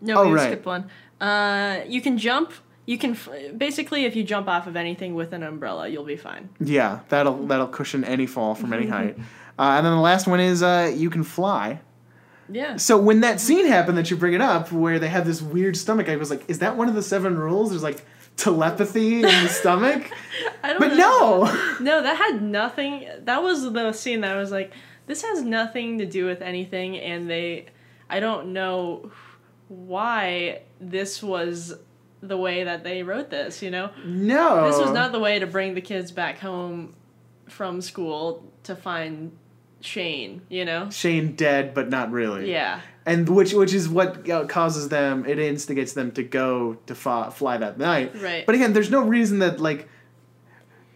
[0.00, 0.46] no, Oh, we right.
[0.46, 0.88] skipped one.
[1.20, 2.52] Uh, you can jump.
[2.86, 6.16] You can f- basically, if you jump off of anything with an umbrella, you'll be
[6.16, 6.50] fine.
[6.60, 9.16] Yeah, that'll that'll cushion any fall from any height.
[9.58, 11.80] Uh, and then the last one is uh, you can fly.
[12.50, 12.76] Yeah.
[12.76, 15.76] So when that scene happened that you bring it up, where they have this weird
[15.78, 17.70] stomach, I was like, is that one of the seven rules?
[17.70, 18.04] There's like
[18.36, 20.10] telepathy in the stomach.
[20.62, 21.44] I don't But know.
[21.44, 23.06] no, No, that had nothing.
[23.20, 24.72] That was the scene that I was like,
[25.06, 27.66] this has nothing to do with anything, and they,
[28.08, 29.10] I don't know
[29.68, 31.74] why this was
[32.22, 33.62] the way that they wrote this.
[33.62, 34.66] You know, no.
[34.70, 36.94] this was not the way to bring the kids back home
[37.48, 39.32] from school to find
[39.84, 40.42] Shane.
[40.48, 42.50] You know, Shane dead, but not really.
[42.50, 45.26] yeah, and which which is what causes them.
[45.26, 48.20] It instigates them to go to fa- fly that night.
[48.20, 48.46] Right.
[48.46, 49.88] But again, there's no reason that like.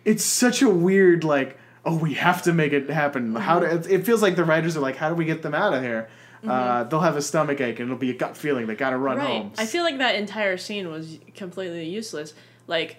[0.04, 1.58] It's such a weird like.
[1.84, 3.34] Oh, we have to make it happen.
[3.34, 5.72] How do it, feels like the writers are like, how do we get them out
[5.72, 6.10] of here?
[6.46, 8.66] Uh, they'll have a stomach ache and it'll be a gut feeling.
[8.66, 9.26] They gotta run right.
[9.26, 9.52] home.
[9.56, 12.34] I feel like that entire scene was completely useless.
[12.66, 12.98] Like,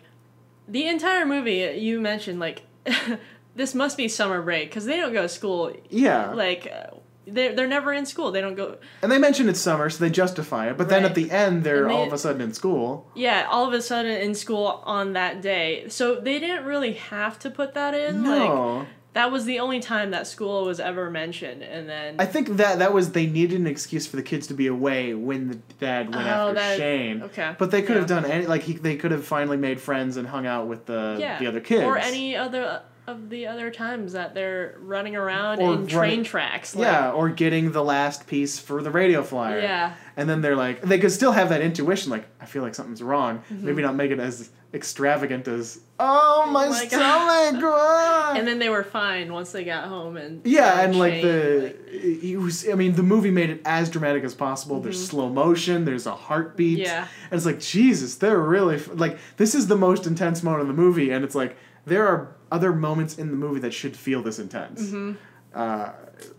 [0.67, 2.63] the entire movie you mentioned, like,
[3.60, 6.32] this must be summer break because they don't go to school yeah.
[6.32, 6.95] like uh,
[7.28, 10.10] they're, they're never in school they don't go And they mention it's summer, so they
[10.10, 10.78] justify it.
[10.78, 11.10] But then Right.
[11.12, 12.88] at the end, they're they- all of a sudden in school.
[13.15, 17.38] yeah all of a sudden in school on that day so they didn't really have
[17.39, 21.10] to put that in like No, that was the only time that school was ever
[21.10, 24.48] mentioned and then I think that that was they needed an excuse for the kids
[24.48, 27.24] to be away when the dad went Oh, after that- Shane.
[27.24, 30.15] okay, But they could have done any like he, they could have finally made friends
[30.17, 33.72] and hung out with the yeah the other kids or any other of the other
[33.72, 38.28] times that they're running around Or in train tracks like, yeah, or getting the last
[38.28, 39.60] piece for the radio flyer.
[39.60, 42.76] yeah And then they're like, they could still have that intuition, like, I feel like
[42.76, 43.41] something's wrong.
[43.50, 46.72] Maybe not make it as extravagant as, oh, my, Mm-hmm.
[46.74, 47.63] my stomach.
[47.65, 51.62] ah." and then they were fine once they got home and Yeah, and like the
[51.63, 52.67] like- it was.
[52.69, 54.80] I mean, the movie made it as dramatic as possible.
[54.80, 55.86] There's slow motion.
[55.86, 56.78] There's a heartbeat.
[56.80, 56.86] Mm-hmm.
[56.86, 57.08] Yeah.
[57.32, 60.80] and it's like Jesus, they're really like this is the most intense moment in the
[60.82, 64.39] movie, and it's like there are other moments in the movie that should feel this
[64.39, 64.81] intense.
[64.83, 65.13] Mm-hmm.
[65.53, 65.89] Uh,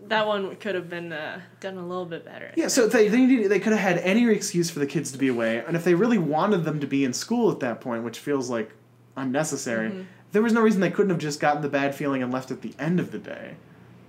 [0.07, 3.25] that one could have been uh, done a little bit better yeah, so they they,
[3.25, 5.83] needed, they could have had any excuse for the kids to be away, and if
[5.83, 8.71] they really wanted them to be in school at that point, which feels like
[9.17, 10.01] unnecessary, Mm-hmm.
[10.31, 12.61] there was no reason they couldn't have just gotten the bad feeling and left at
[12.61, 13.55] the end of the day.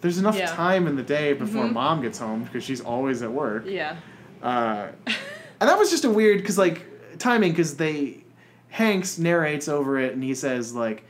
[0.02, 0.46] There's enough Yeah.
[0.46, 0.56] Mm-hmm.
[0.56, 3.64] time in the day before mom gets home because she's always at work.
[3.66, 3.96] yeah
[4.42, 8.18] Uh, and that was just a weird because like timing because they
[8.68, 11.04] Hanks narrates over it and he says like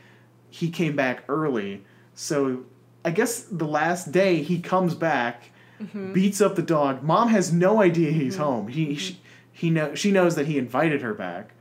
[0.53, 1.83] he came back early,
[2.15, 2.65] so
[3.05, 5.51] I guess the last day he comes back,
[6.13, 7.03] beats up the dog.
[7.03, 8.69] Mom has no idea he's home.
[8.69, 9.19] He she,
[9.53, 11.55] he know she knows that he invited her back,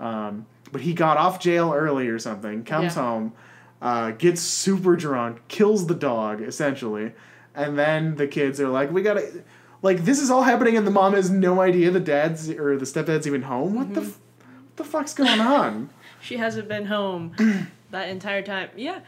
[0.00, 2.64] um, but he got off jail early or something.
[2.64, 3.02] Comes Yeah.
[3.02, 3.32] home,
[3.80, 7.12] uh, gets super drunk, kills the dog essentially,
[7.54, 9.42] and then the kids are like, "We gotta."
[9.84, 12.84] Like this is all happening, and the mom has no idea the dad's or the
[12.86, 13.74] stepdad's even home.
[13.74, 15.90] What the, f- what the fuck's going on?
[16.22, 17.34] She hasn't been home
[17.92, 18.70] that entire time.
[18.76, 19.00] Yeah,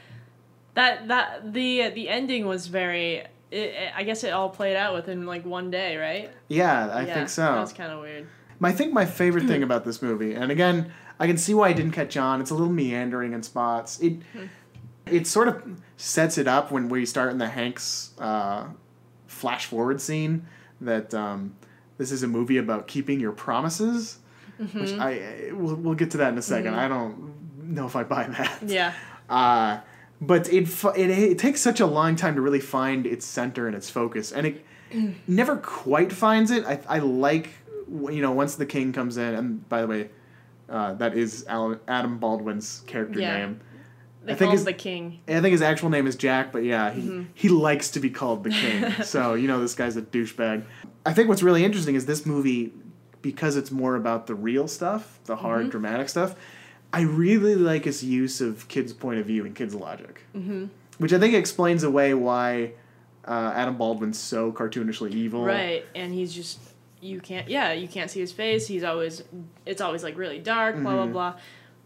[0.75, 3.17] that that the the ending was very.
[3.17, 6.31] It, it- I guess it all played out within like one day, right?
[6.49, 7.43] Yeah, I yeah, think so.
[7.43, 8.27] That's kind of weird.
[8.63, 11.73] I think my favorite thing about this movie, and again, I can see why I
[11.75, 12.41] didn't catch on.
[12.41, 14.01] It's a little meandering in spots.
[14.01, 14.21] It
[15.07, 15.63] it sort of
[15.99, 18.69] sets it up when we start in the Hanks uh,
[19.27, 20.47] flash forward scene
[20.81, 21.55] that um,
[21.99, 24.19] this is a movie about keeping your promises.
[24.73, 28.03] Which I we'll, we'll get to that in a 2nd I don't know if I
[28.05, 28.59] buy that.
[28.67, 28.93] Yeah,
[29.29, 29.81] Uh,
[30.21, 33.77] but it, it it takes such a long time to really find its center and
[33.77, 34.65] its focus, and it
[35.27, 36.65] never quite finds it.
[36.67, 37.51] I I like
[37.89, 40.11] you know once the king comes in, and by the way,
[40.69, 43.39] uh, that is Alan, Adam Baldwin's character Yeah.
[43.39, 43.61] name.
[44.25, 45.21] they I think call him his- the king.
[45.29, 47.23] I think his actual name is Jack, but yeah, he, Mm-hmm.
[47.35, 48.91] he likes to be called the king.
[49.05, 50.65] so, you know, this guy's a douchebag.
[51.05, 52.73] I think what's really interesting is this movie,
[53.21, 55.71] because it's more about the real stuff, the hard, Mm-hmm.
[55.73, 56.37] dramatic stuff,
[56.99, 60.21] I really like its use of kids' point of view and kids' logic.
[60.37, 60.67] Mm-hmm.
[60.99, 62.73] Which I think explains away why
[63.27, 65.45] uh, Adam Baldwin's so cartoonishly evil.
[65.45, 66.61] Right, and he's just
[67.01, 67.49] you can't.
[67.49, 68.67] Yeah, you can't see his face.
[68.67, 69.23] He's always.
[69.67, 70.77] It's always like really dark.
[70.77, 71.13] Blah Mm-hmm.
[71.13, 71.41] blah blah.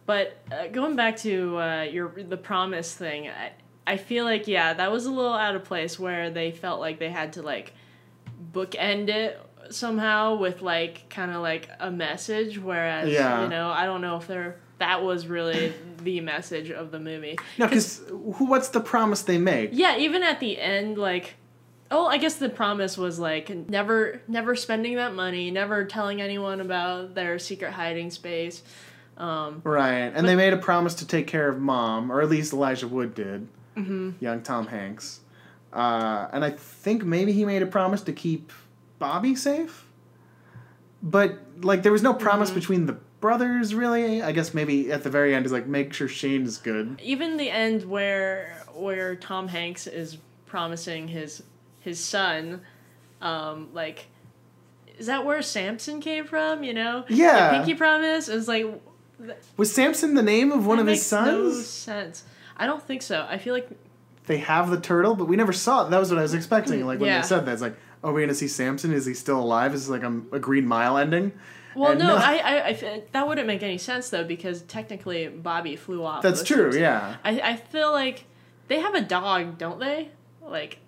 [0.07, 3.53] But uh, going back to uh, your the promise thing, I,
[3.87, 6.99] I feel like yeah, that was a little out of place where they felt like
[6.99, 7.73] they had to like
[8.53, 9.41] bookend it
[9.71, 12.59] somehow with like kind of like a message.
[12.59, 13.43] Whereas Yeah.
[13.43, 17.39] you know I don't know if they're that was really the message of the movie.
[17.59, 19.71] No, because what's the promise they make?
[19.73, 21.35] Yeah, even at the end, like,
[21.91, 26.61] oh, I guess the promise was like never, never spending that money, never telling anyone
[26.61, 28.63] about their secret hiding space.
[29.17, 32.53] Um, Right, and they made a promise to take care of mom, or at least
[32.53, 33.49] Elijah Wood did.
[33.77, 34.11] Mm-hmm.
[34.21, 35.21] Young Tom Hanks,
[35.73, 38.53] uh, and I think maybe he made a promise to keep
[38.99, 39.87] Bobby safe.
[41.01, 44.23] But like, there was no promise between the brothers, really.
[44.23, 47.01] I guess maybe at the very end, is like make sure Shane's good.
[47.03, 51.43] even the end where where Tom Hanks is promising his
[51.81, 52.61] his son,
[53.21, 54.07] um, like,
[54.99, 56.63] is that where Samson came from?
[56.65, 57.51] You know, Yeah.
[57.53, 58.29] the pinky promise.
[58.29, 58.67] Was like
[59.57, 61.67] Was Samson the name of one of his makes No sons?
[61.67, 62.25] sense.
[62.57, 63.27] I don't think so.
[63.29, 63.69] I feel like
[64.27, 65.91] They have the turtle, but we never saw it.
[65.91, 66.85] That was what I was expecting.
[66.87, 67.21] Like when Yeah.
[67.23, 68.93] they said that, it's like, are we gonna see Samson?
[68.93, 69.75] Is he still alive?
[69.75, 71.33] Is this like a, a Green Mile ending?
[71.79, 76.05] Well, no, I, I, I that wouldn't make any sense though because technically Bobby flew
[76.05, 76.23] off.
[76.23, 76.73] That's true.
[76.75, 78.25] Yeah, I, I feel like
[78.69, 80.11] they have a dog, don't they?
[80.43, 80.79] Like,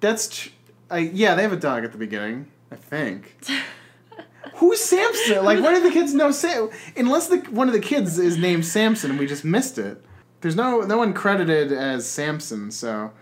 [0.00, 0.28] that's.
[0.28, 0.50] Tr-
[0.90, 2.46] I, yeah, they have a dog at the beginning.
[2.70, 3.36] I think.
[4.54, 5.44] Who's Samson?
[5.44, 6.70] Like, where do the kids know Sam?
[6.96, 10.04] Unless the one of the kids is named Samson, and we just missed it.
[10.40, 13.12] There's no no one credited as Samson, so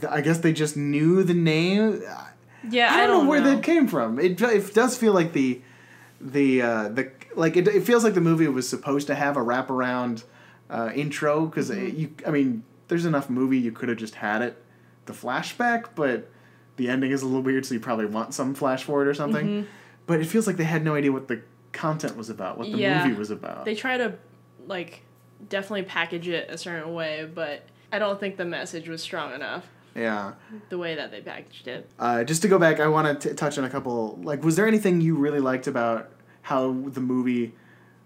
[0.00, 2.02] th- I guess they just knew the name.
[2.68, 4.18] yeah, I don't, know where that came from.
[4.18, 5.60] It, it does feel like the
[6.22, 9.40] the uh, the like it, it feels like the movie was supposed to have a
[9.40, 10.22] wraparound
[10.70, 14.62] uh, intro because you I mean there's enough movie you could have just had it
[15.06, 16.30] the flashback but
[16.76, 19.46] the ending is a little weird so you probably want some flash forward or something
[19.46, 19.66] Mm-hmm.
[20.06, 22.78] but it feels like they had no idea what the content was about what the
[22.78, 23.02] Yeah.
[23.04, 24.14] movie was about They try to,
[24.66, 25.02] like,
[25.48, 29.66] definitely package it a certain way, but I don't think the message was strong enough.
[29.94, 30.32] Yeah
[30.68, 31.88] The way that they packaged it.
[31.98, 34.66] uh, just to go back I want to touch on a couple like was there
[34.66, 36.10] anything you really liked about
[36.42, 37.54] how the movie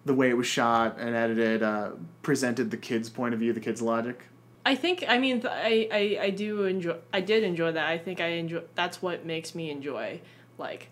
[0.05, 1.91] the way it was shot and edited uh,
[2.23, 4.25] presented the kids point of view the kids logic
[4.65, 7.87] I think I mean th- I, I I do enjoy I did enjoy that.
[7.89, 10.21] I think I enjoy that's what makes me enjoy
[10.59, 10.89] like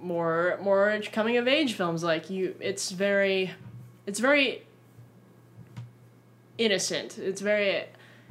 [0.00, 3.50] more more coming of age films like you it's very
[4.06, 4.62] it's very
[6.58, 7.18] innocent.
[7.18, 7.84] It's very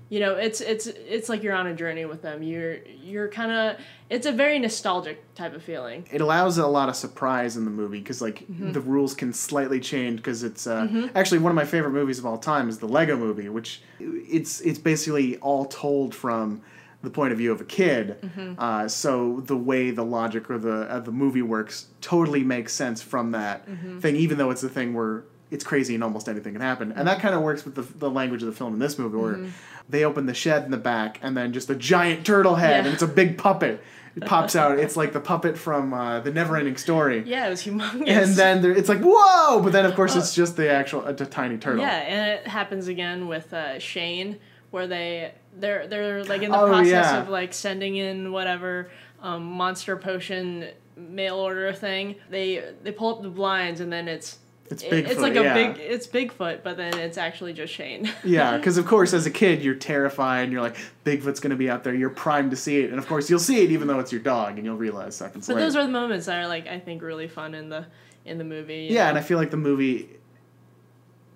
[0.10, 2.44] you know, it's it's it's like you're on a journey with them.
[2.44, 3.78] You're you're kind of
[4.10, 6.08] it's a very nostalgic type of feeling.
[6.12, 8.74] it allows a lot of surprise in the movie because like Mm-hmm.
[8.74, 12.26] the rules can slightly change because it's uh, actually one of my favorite movies of
[12.26, 16.62] all time is the lego movie which it's it's basically all told from
[17.02, 18.54] the point of view of a kid Mm-hmm.
[18.60, 23.02] uh, so the way the logic or the uh, the movie works totally makes sense
[23.02, 24.00] from that Mm-hmm.
[24.00, 27.08] thing even though it's the thing where it's crazy and almost anything can happen and
[27.08, 29.34] that kind of works with the, the language of the film in this movie where
[29.34, 29.50] Mm-hmm.
[29.90, 32.78] They open the shed in the back and then just a giant turtle head Yeah.
[32.86, 33.82] and it's a big puppet
[34.16, 37.50] it pops out it's like the puppet from uh, the never ending story Yeah, it
[37.50, 38.08] was humongous.
[38.08, 41.14] and then there, it's like whoa but then of course it's just the actual a,
[41.14, 44.38] t- tiny turtle Yeah, and it happens again with uh, Shane,
[44.72, 47.22] where they they're they're like in the Oh, process yeah.
[47.22, 48.90] of like sending in whatever
[49.22, 50.68] um, monster potion
[50.98, 52.16] mail order thing.
[52.30, 54.38] They they pull up the blinds and then it's
[54.72, 55.54] It's it- Bigfoot, it's like a yeah.
[55.54, 58.10] big it's Bigfoot, but then it's actually just Shane.
[58.24, 60.76] yeah because of course as a kid you're terrified and you're like
[61.06, 63.64] bigfoot's gonna be out there you're primed to see it and of course you'll see
[63.64, 65.92] it even though it's your dog and you'll realize seconds but later those are the
[65.92, 67.86] moments that are like I think really fun in the
[68.26, 68.88] in the movie.
[68.90, 69.10] yeah know?
[69.10, 70.10] and i feel like the movie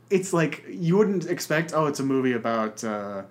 [0.09, 3.21] it's like you wouldn't expect oh it's a movie about uh,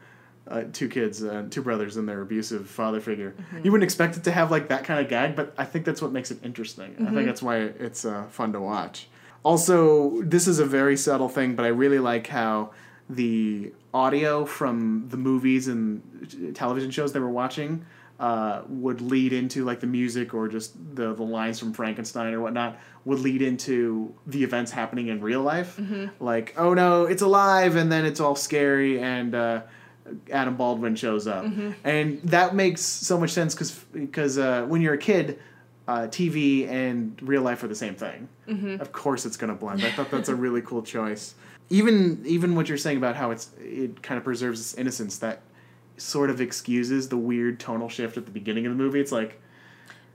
[0.47, 3.35] uh, two kids, uh, two brothers, and their abusive father figure.
[3.39, 3.65] Mm-hmm.
[3.67, 6.01] You wouldn't expect it to have like that kind of gag, but I think that's
[6.01, 6.95] what makes it interesting.
[6.99, 7.15] I Mm-hmm.
[7.15, 9.09] think that's why it's uh, fun to watch.
[9.44, 12.72] Also, this is a very subtle thing, but I really like how
[13.09, 17.85] the audio from the movies and television shows they were watching
[18.20, 22.40] uh, would lead into like the music or just the the lines from Frankenstein or
[22.40, 25.79] whatnot would lead into the events happening in real life.
[26.20, 29.62] Like, oh no, it's alive, and then it's all scary, and uh,
[30.31, 31.44] Adam Baldwin shows up,
[31.85, 35.38] and that makes so much sense because because uh, when you're a kid.
[35.88, 38.29] Uh, TV and real life are the same thing.
[38.79, 39.83] Of course, it's going to blend.
[39.83, 41.35] I thought that's a really cool choice.
[41.70, 45.40] Even even what you're saying about how it's it kind of preserves its innocence that
[45.96, 49.01] sort of excuses the weird tonal shift at the beginning of the movie.
[49.01, 49.40] It's like,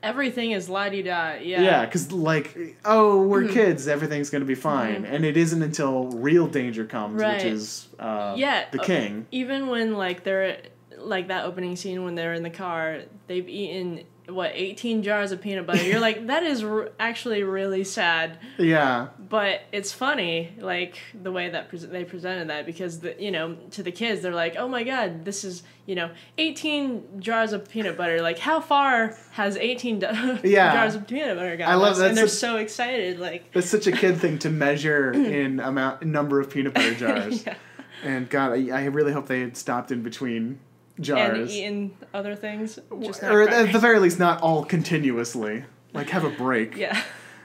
[0.03, 1.33] everything is la di da.
[1.41, 1.62] Yeah.
[1.62, 6.47] yeah, because like, oh, we're kids, everything's gonna be fine, and it isn't until real
[6.47, 7.36] danger comes, Right.
[7.36, 9.25] which is uh, Yeah, the uh, king.
[9.31, 10.62] even when like they're
[10.97, 15.41] like that opening scene when they're in the car they've eaten what 18 jars of
[15.41, 20.97] peanut butter you're like that is r- actually really sad Yeah, but it's funny like
[21.13, 24.33] the way that pres they presented that because the you know to the kids they're
[24.33, 28.62] like oh my god this is you know 18 jars of peanut butter like how
[28.62, 30.07] far has 18 do-
[30.43, 30.73] Yeah.
[30.73, 32.09] jars of peanut butter gone I love that.
[32.09, 36.04] and they're Such- so excited like that's such a kid thing to measure in amount
[36.04, 37.45] number of peanut butter jars.
[37.48, 37.56] yeah.
[38.04, 40.60] And God, I, I really hope they had stopped in between
[40.98, 45.63] and jars, eating other things just not or at the very least, not all continuously.
[45.94, 46.75] Like have a break.
[46.77, 47.02] yeah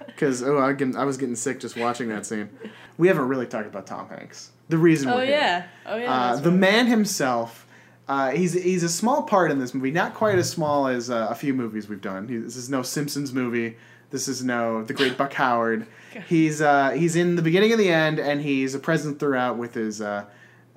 [0.07, 2.49] Because oh, I, I was getting sick just watching that scene.
[2.97, 4.51] We haven't really talked about Tom Hanks.
[4.69, 5.35] The reason oh we're here.
[5.35, 7.67] yeah oh yeah Uh, the man himself.
[8.07, 11.27] Uh, he's he's a small part in this movie, not quite as small as uh,
[11.31, 12.27] a few movies we've done.
[12.27, 13.77] He, this is no Simpsons movie.
[14.11, 15.87] This is no The Great Buck Howard.
[16.27, 19.75] He's uh, he's in the beginning and the end, and he's a present throughout with
[19.75, 20.01] his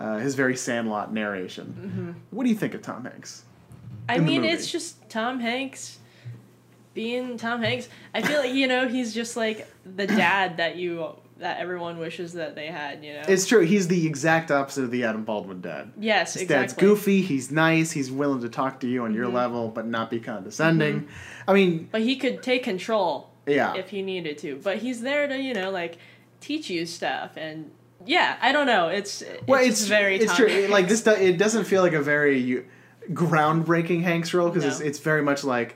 [0.02, 1.68] uh, his very Sandlot narration.
[1.80, 2.12] Mm-hmm.
[2.36, 3.44] What do you think of Tom Hanks?
[4.10, 6.00] I mean, it's just Tom Hanks
[6.94, 7.88] being Tom Hanks.
[8.14, 12.34] I feel like you know he's just like the dad that you that everyone wishes
[12.34, 13.04] that they had.
[13.04, 13.22] You know.
[13.28, 13.62] It's true.
[13.62, 15.92] He's the exact opposite of the Adam Baldwin dad.
[15.98, 16.64] yes, His exactly.
[16.68, 17.22] dad's goofy.
[17.22, 17.92] He's nice.
[17.92, 19.36] He's willing to talk to you on your Mm-hmm.
[19.36, 21.08] level, but not be condescending.
[21.48, 23.74] I mean, But he could take control yeah.
[23.76, 24.60] if he needed to.
[24.64, 25.98] But he's there to you know like
[26.40, 27.72] teach you stuff and.
[28.06, 28.88] Yeah, I don't know.
[28.88, 30.68] It's it's, well, it's very It's Tom true.
[30.68, 32.66] Like this, do, it doesn't feel like a very
[33.12, 34.86] groundbreaking Hanks role because it's, No.
[34.86, 35.76] it's very much like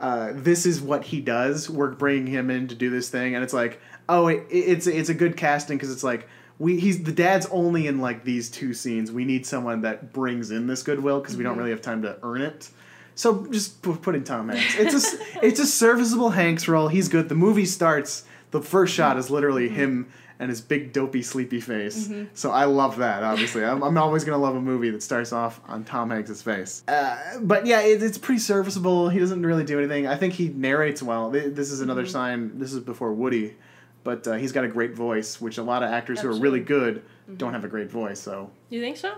[0.00, 1.70] uh, this is what he does.
[1.70, 5.08] We're bringing him in to do this thing, and it's like, oh, it, it's it's
[5.08, 8.74] a good casting because it's like we he's the dad's only in like these two
[8.74, 9.12] scenes.
[9.12, 12.18] We need someone that brings in this goodwill because we don't really have time to
[12.22, 12.68] earn it.
[13.14, 14.74] So just pu- put in Tom Hanks.
[14.76, 16.88] It's a it's a serviceable Hanks role.
[16.88, 17.28] He's good.
[17.28, 18.24] The movie starts.
[18.52, 22.10] The first shot is literally him and his big dopey sleepy face.
[22.34, 23.22] So I love that.
[23.22, 26.82] Obviously, I'm, I'm always gonna love a movie that starts off on Tom Hanks's face.
[26.88, 29.08] Uh, but yeah, it, it's pretty serviceable.
[29.08, 30.06] He doesn't really do anything.
[30.06, 31.30] I think he narrates well.
[31.30, 32.58] This is another sign.
[32.58, 33.56] This is before Woody,
[34.04, 36.60] but uh, he's got a great voice, which a lot of actors who are really
[36.60, 37.02] good
[37.36, 38.20] don't have a great voice.
[38.20, 39.14] So you think so?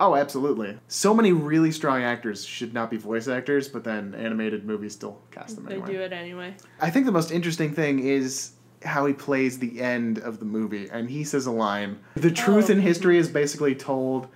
[0.00, 0.78] Oh, absolutely.
[0.86, 5.20] So many really strong actors should not be voice actors, but then animated movies still
[5.32, 5.92] cast them They anyway.
[5.92, 6.54] do it anyway.
[6.80, 8.52] I think the most interesting thing is
[8.84, 12.68] how he plays the end of the movie, and he says a line: "The truth
[12.70, 14.28] Oh, in history is basically told.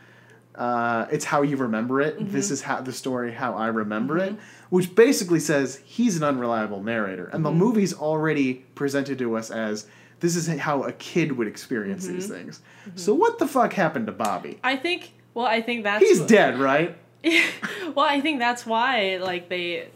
[0.54, 2.18] Uh, it's how you remember it.
[2.18, 2.30] Mm-hmm.
[2.32, 4.34] This is how the story how I remember it."
[4.70, 7.58] Which basically says he's an unreliable narrator, and the Mm-hmm.
[7.58, 9.86] movie's already presented to us as
[10.20, 12.34] this is how a kid would experience these Mm-hmm.
[12.34, 12.60] things.
[12.96, 14.58] So what the fuck happened to Bobby?
[14.62, 15.12] I think.
[15.34, 16.04] Well, I think that's.
[16.04, 16.96] He's what- dead, right?
[17.94, 19.88] well, I think that's why like they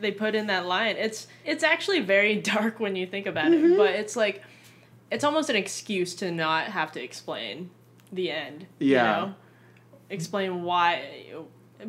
[0.00, 0.96] they put in that line.
[0.96, 3.72] It's it's actually very dark when you think about Mm-hmm.
[3.74, 4.42] it, but it's like
[5.10, 7.70] it's almost an excuse to not have to explain
[8.12, 8.66] the end.
[8.78, 9.20] Yeah.
[9.20, 9.34] You know?
[10.10, 11.04] Explain why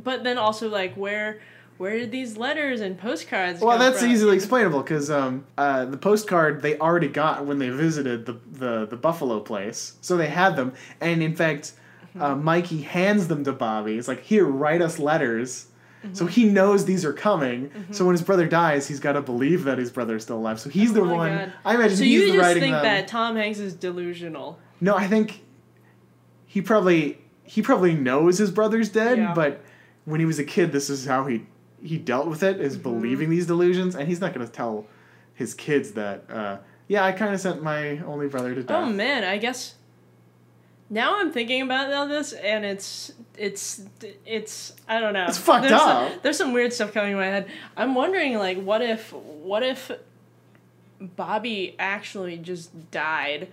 [0.04, 1.42] but then also like where
[1.78, 4.12] where did these letters and postcards Well, that's from?
[4.12, 8.86] easily explainable because um, uh, the postcard they already got when they visited the, the,
[8.86, 10.74] the Buffalo place, so they had them.
[11.00, 11.74] And in fact,
[12.20, 12.44] uh, Mm-hmm.
[12.44, 13.98] Mikey hands them to Bobby.
[13.98, 15.68] It's like, here, write us letters.
[16.14, 16.28] So Mm-hmm.
[16.28, 17.70] he knows these are coming.
[17.92, 20.60] So when his brother dies, he's got to believe that his brother is still alive.
[20.60, 21.30] So he's the Oh my one.
[21.38, 21.54] God.
[21.64, 22.84] I imagine So he's you the just think them.
[22.84, 24.58] that Tom Hanks is delusional.
[24.80, 25.42] No, I think
[26.48, 29.34] he probably he probably knows his brother's dead, Yeah.
[29.34, 29.62] but
[30.06, 31.46] when he was a kid, this is how he
[31.84, 32.84] he dealt with it is Mm-hmm.
[32.84, 34.88] believing these delusions, and he's not going to tell
[35.34, 36.24] his kids that.
[36.30, 38.84] Uh, yeah, I kind of sent my only brother to death.
[38.84, 39.76] Oh man, I guess
[40.90, 43.82] now I'm thinking about all this, and it's it's
[44.26, 45.26] it's I don't know.
[45.26, 46.10] It's fucked there's up.
[46.10, 47.48] Some, there's some weird stuff coming in my head.
[47.76, 49.92] I'm wondering, like, what if what if
[51.00, 53.48] Bobby actually just died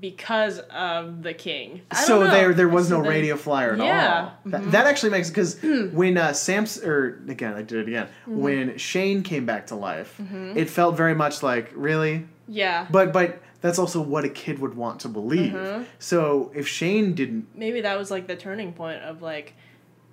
[0.00, 1.82] because of the king?
[1.90, 2.34] I so don't know.
[2.34, 4.22] there there was So no then- radio flyer at Yeah.
[4.24, 4.32] all.
[4.46, 4.70] That, mm-hmm.
[4.70, 5.94] that actually makes because hmm.
[5.94, 8.40] when uh, Sam's or again I did it again mm-hmm.
[8.40, 10.58] when Shane came back to life, mm-hmm.
[10.58, 12.88] it felt very much like really, Yeah.
[12.90, 15.52] but but that's also what a kid would want to believe.
[15.52, 15.84] Mm-hmm.
[15.98, 19.54] So if Shane didn't maybe that was like the turning point of like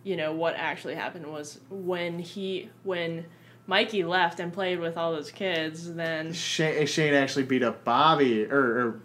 [0.04, 3.26] you know what actually happened was when he when
[3.68, 8.46] mikey left and played with all those kids then Shane, Shane actually beat up Bobby,
[8.46, 9.02] or, or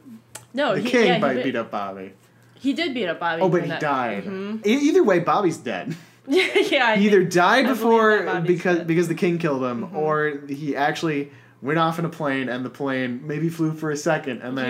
[0.54, 2.12] no the he, king yeah, he, beat up Bobby.
[2.54, 4.24] he did beat up bobby Oh, but he that- died.
[4.24, 4.64] Mhm.
[4.64, 5.96] E- either way, Bobby's dead.
[6.28, 8.76] yeah I either died before because dead.
[8.78, 8.86] Mm-hmm.
[8.86, 11.32] because the king killed him, or he actually
[11.62, 14.68] went off in a plane and the plane maybe flew for a second and then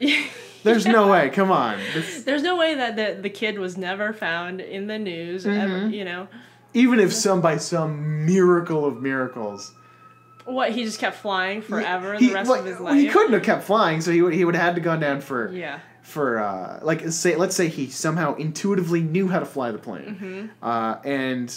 [0.00, 0.18] yeah
[0.62, 1.30] there's no way.
[1.30, 4.98] Come on, This- there's no way that the, the kid was never found in the
[4.98, 5.90] news ever, Mm-hmm.
[5.90, 6.28] you know
[6.72, 9.72] even if some by some miracle of miracles,
[10.44, 13.32] what he just kept flying forever he, the rest well, of his well, he couldn't
[13.32, 15.80] have kept flying, so he would he would have had to gone down for yeah
[16.02, 20.16] for uh, like say let's say he somehow intuitively knew how to fly the plane
[20.20, 20.46] Mm-hmm.
[20.64, 21.54] uh, and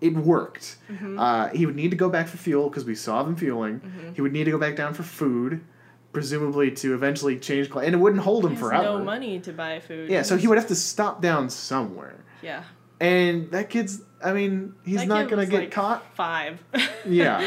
[0.00, 0.76] it worked.
[1.18, 3.80] Uh, he would need to go back for fuel because we saw them fueling.
[3.80, 4.14] Mm-hmm.
[4.14, 5.60] he would need to go back down for food
[6.12, 9.78] presumably to eventually change cl- and it wouldn't hold him forever no money to buy
[9.78, 10.10] food.
[10.10, 12.16] Yeah so he would have to stop down somewhere.
[12.42, 12.64] Yeah.
[13.00, 16.04] And that kid's i mean he's That not gonna get like, caught.
[16.16, 16.62] five.
[17.06, 17.46] Yeah.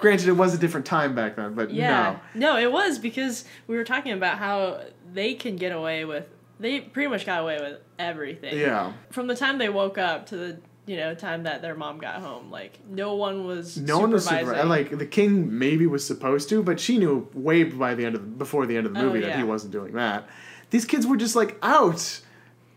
[0.00, 2.18] Granted it was a different time back then but Yeah.
[2.34, 2.54] no.
[2.54, 2.58] No.
[2.58, 6.26] it was because we were talking about how they can get away with
[6.60, 8.58] they pretty much got away with everything.
[8.58, 8.92] yeah.
[9.10, 12.16] From the time they woke up to the you know time that their mom got
[12.16, 14.68] home, like no one was No one was supervising.
[14.68, 18.22] like the king maybe was supposed to, but she knew way by the end of
[18.22, 20.28] the, before the end of the Oh, movie that he wasn't doing that.
[20.70, 22.20] These kids were just like out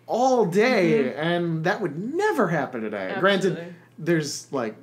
[0.08, 3.16] all day, and that would never happen today.
[3.20, 3.70] Granted, Mm-hmm.
[3.98, 4.76] There's like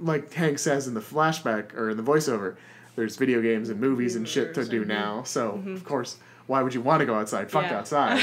[0.00, 2.56] like Hank says in the flashback or in the voiceover,
[2.94, 5.22] there's video games and movies and shit to do now.
[5.24, 5.74] So Mm-hmm.
[5.74, 7.50] of course why would you want to go outside?
[7.50, 7.78] Fuck Yeah.
[7.78, 8.22] outside.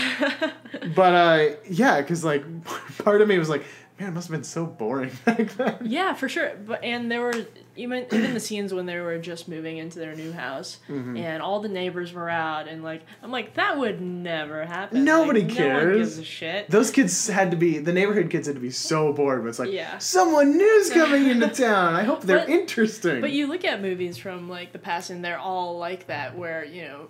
[0.96, 2.44] but uh, yeah, because like
[3.04, 3.66] part of me was like,
[4.00, 5.78] man, it must have been so boring back then.
[5.84, 6.52] Yeah, for sure.
[6.66, 10.16] But and there were even even the scenes when they were just moving into their
[10.16, 11.18] new house, Mm-hmm.
[11.18, 15.04] and all the neighbors were out, and like I'm like that would never happen.
[15.04, 16.70] Nobody like, No one gives a shit.
[16.70, 19.42] Those kids had to be the neighborhood kids had to be so bored.
[19.44, 19.98] But it's like Yeah.
[19.98, 21.96] someone new's coming into town.
[21.96, 23.22] I hope they're But- interesting.
[23.22, 26.64] But you look at movies from like the past, and they're all like that, where
[26.66, 27.08] you know,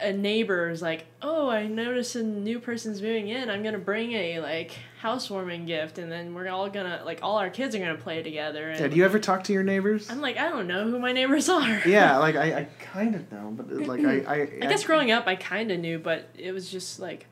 [0.00, 3.50] a neighbor is like, "Oh, I noticed a new person's moving in.
[3.50, 7.50] I'm gonna bring a like housewarming gift, and then we're all gonna like all our
[7.50, 10.08] kids are gonna play together." And yeah, do you ever talk to your neighbors?
[10.10, 11.82] I'm like, I don't know who my neighbors are.
[11.86, 15.26] yeah, like I, I kind of know, but like I, I, I guess growing up,
[15.26, 17.26] I kind of knew, but it was just like,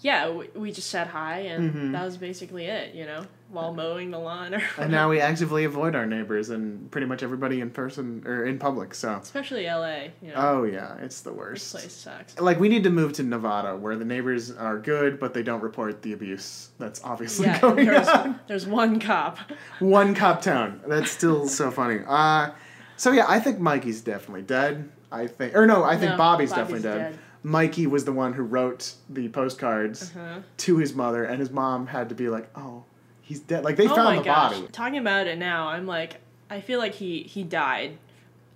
[0.00, 1.92] yeah, we, we just said hi, and Mhm.
[1.92, 4.62] that was basically it, you know, while mowing the lawn or.
[4.78, 8.58] And now we actively avoid our neighbors and pretty much everybody in person or in
[8.58, 8.94] public.
[8.94, 10.12] So, especially L.A.
[10.22, 11.70] You know, oh yeah, it's the this worst.
[11.72, 12.38] place sucks.
[12.40, 15.60] Like we need to move to Nevada, where the neighbors are good, but they don't
[15.62, 18.40] report the abuse that's obviously Yeah, going there's, on.
[18.46, 19.38] there's one cop.
[19.80, 20.80] One cop town.
[20.86, 22.00] That's still so funny.
[22.06, 22.50] Uh,
[22.96, 24.90] so yeah, I think Mikey's definitely dead.
[25.12, 27.12] I think, or no, I think No, Bobby's, Bobby's definitely dead.
[27.12, 27.18] dead.
[27.42, 30.40] Mikey was the one who wrote the postcards Uh-huh.
[30.58, 32.84] to his mother, and his mom had to be like, "Oh,
[33.30, 34.52] he's dead." Like they oh found my the gosh!
[34.54, 34.66] body.
[34.72, 36.16] Talking about it now, I'm like,
[36.50, 37.96] I feel like he he died,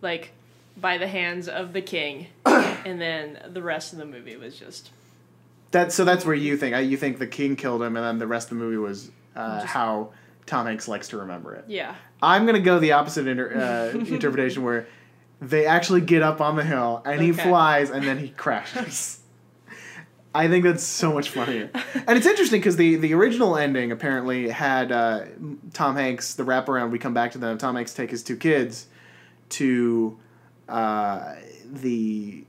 [0.02, 0.32] like,
[0.76, 4.90] by the hands of the king, and then the rest of the movie was just
[5.70, 8.26] That so that's where you think you think the king killed him, and then the
[8.26, 10.10] rest of the movie was uh, Just- how
[10.46, 11.64] Tom Hanks likes to remember it.
[11.68, 11.94] yeah.
[12.22, 14.86] I'm gonna go the opposite inter- uh, interpretation where
[15.40, 19.20] they actually get up on the hill and he flies and then he crashes.
[20.34, 24.48] I think that's so much funnier, and it's interesting because the the original ending apparently
[24.48, 25.26] had uh,
[25.72, 26.90] Tom Hanks the wraparound.
[26.90, 27.56] We come back to them.
[27.56, 28.86] Tom Hanks take his two kids
[29.50, 30.18] to
[30.68, 32.44] uh, the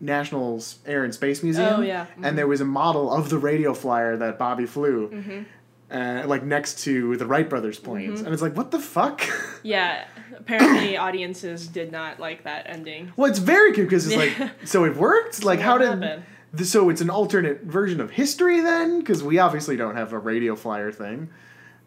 [0.00, 1.80] National Air and Space Museum.
[1.80, 2.06] Oh, yeah.
[2.22, 5.08] and there was a model of the radio flyer that Bobby flew.
[5.10, 5.42] Mm-hmm.
[5.90, 9.22] Uh, like next to the Wright brothers planes, and it's like, what the fuck?
[9.64, 10.06] Yeah,
[10.36, 13.12] apparently audiences did not like that ending.
[13.16, 15.42] Well, it's very good because it's like, so it worked.
[15.42, 15.88] Like, what how did?
[15.88, 16.24] happened?
[16.56, 20.18] Th- So it's an alternate version of history then, because we obviously don't have a
[20.18, 21.28] radio flyer thing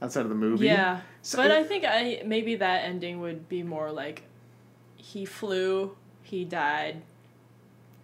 [0.02, 0.66] outside of the movie.
[0.66, 4.24] Yeah, So- but I think I maybe that ending would be more like
[4.96, 7.02] he flew, he died.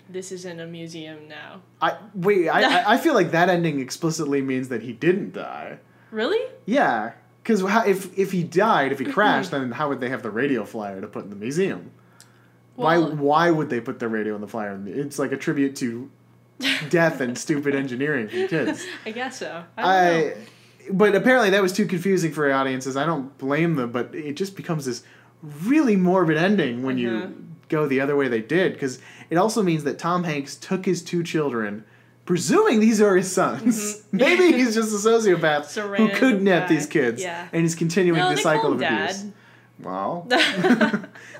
[0.09, 1.61] This is in a museum now.
[1.81, 2.47] I wait.
[2.49, 5.79] I I- feel like that ending explicitly means that he didn't die.
[6.11, 6.39] Really?
[6.65, 7.11] Yeah,
[7.43, 10.63] because if if he died, if he crashed, then how would they have the radio
[10.63, 11.91] flyer to put in the museum?
[12.75, 14.79] why Well- why would they put the radio in the flyer?
[14.85, 16.09] It's like a tribute to
[16.89, 18.85] death and stupid engineering from kids.
[19.05, 19.63] I guess so.
[19.77, 19.83] I.
[20.09, 20.37] I,
[20.89, 22.95] but apparently that was too confusing for audiences.
[22.95, 25.03] I don't blame them, but it just becomes this
[25.41, 27.27] really morbid ending when Uh-huh.
[27.27, 28.99] you go the other way they did, because
[29.29, 31.83] it also means that Tom Hanks took his two children,
[32.25, 34.01] presuming these are his sons.
[34.13, 35.95] Maybe he's just a sociopath Mm-hmm.
[36.05, 37.49] Who kidnapped these kids, Yeah.
[37.51, 39.23] and he's continuing No, the cycle of abuse.
[39.23, 39.33] Dad.
[39.81, 40.25] Well,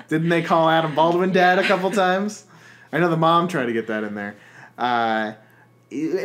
[0.08, 2.44] didn't they call Adam Baldwin dad a couple times?
[2.92, 4.36] I know the mom tried to get that in there.
[4.78, 5.32] Uh,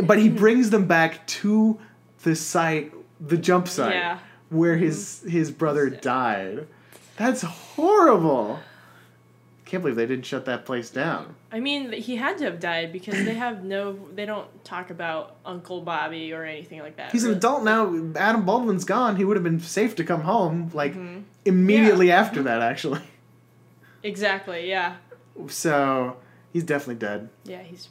[0.04, 1.80] but he brings them back to
[2.24, 4.20] the site, the jump site, Yeah.
[4.50, 6.68] where his his brother died.
[7.18, 8.60] That's horrible.
[9.66, 11.36] Can't believe they didn't shut that place down.
[11.52, 13.98] I mean, he had to have died because they have no.
[14.14, 17.12] They don't talk about Uncle Bobby or anything like that.
[17.12, 17.92] He's an adult now.
[18.16, 19.16] Adam Baldwin's gone.
[19.16, 20.96] He would have been safe to come home like
[21.46, 23.02] immediately after that, actually.
[24.04, 24.70] Exactly.
[24.70, 24.98] Yeah.
[25.48, 26.18] So
[26.52, 27.30] he's definitely dead.
[27.46, 27.64] Yeah.
[27.64, 27.88] He's.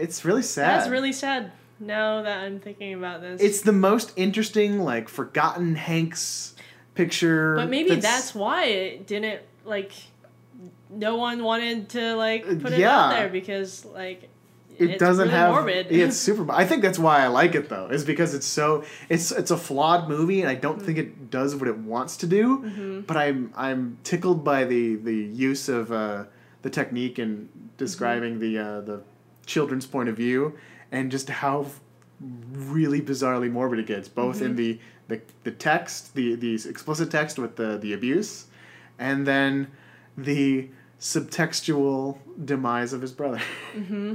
[0.00, 0.80] It's really sad.
[0.80, 1.52] That's really sad.
[1.78, 3.40] Now that I'm thinking about this.
[3.40, 6.54] It's the most interesting, like forgotten Hanks
[6.94, 7.56] picture.
[7.56, 9.92] But maybe that's, why it didn't like.
[10.90, 12.98] No one wanted to like put it Yeah.
[13.06, 14.28] out there because like.
[14.78, 15.52] it it's doesn't really have.
[15.52, 15.86] morbid.
[15.90, 16.50] It's super.
[16.52, 18.84] I think that's why I like it though, is because it's so.
[19.08, 22.26] It's it's a flawed movie, and I don't think it does what it wants to
[22.26, 22.58] do.
[22.58, 23.00] Mm-hmm.
[23.02, 26.24] But I'm I'm tickled by the the use of uh,
[26.62, 27.48] the technique in
[27.78, 28.40] describing Mm-hmm.
[28.40, 29.02] the uh, the
[29.54, 30.40] children's point of view,
[30.92, 31.66] and just how
[32.52, 34.44] really bizarrely morbid it gets, both Mm-hmm.
[34.46, 34.78] in the,
[35.08, 38.46] the the text, the the explicit text with the the abuse,
[38.98, 39.66] and then
[40.16, 40.68] the
[41.00, 43.40] subtextual demise of his brother.
[43.74, 44.14] Mm-hmm.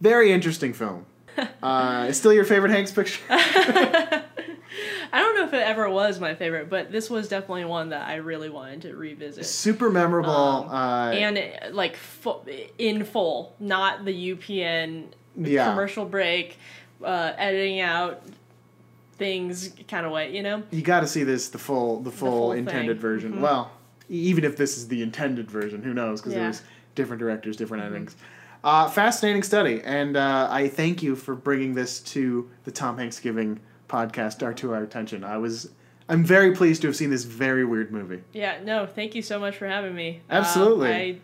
[0.00, 1.06] Very interesting film.
[1.62, 3.22] Uh, it's still your favorite Hanks picture?
[3.30, 4.22] I
[5.12, 8.16] don't know if it ever was my favorite, but this was definitely one that I
[8.16, 9.46] really wanted to revisit.
[9.46, 10.30] Super memorable.
[10.30, 12.40] Um, uh, and uh, like fu-
[12.78, 15.04] in full, not the UPN
[15.36, 15.70] Yeah.
[15.70, 16.58] commercial break,
[17.02, 18.22] uh, editing out
[19.16, 20.62] things kind of way, you know?
[20.70, 23.00] you got to see this the full the full, full intended thing.
[23.00, 23.32] version.
[23.34, 23.40] Mhm.
[23.40, 23.70] Well,
[24.08, 26.20] even if this is the intended version, who knows?
[26.20, 26.40] Because Yeah.
[26.40, 26.62] there was
[26.94, 28.14] different directors, different endings.
[28.64, 33.20] Uh, fascinating study, and uh, I thank you for bringing this to the Tom Hanks
[33.20, 35.24] Giving podcast our to our attention.
[35.24, 35.70] I was,
[36.08, 38.22] I'm very pleased to have seen this very weird movie.
[38.32, 40.22] Yeah, no, thank you so much for having me.
[40.28, 40.88] Um, Absolutely.
[40.90, 41.18] I,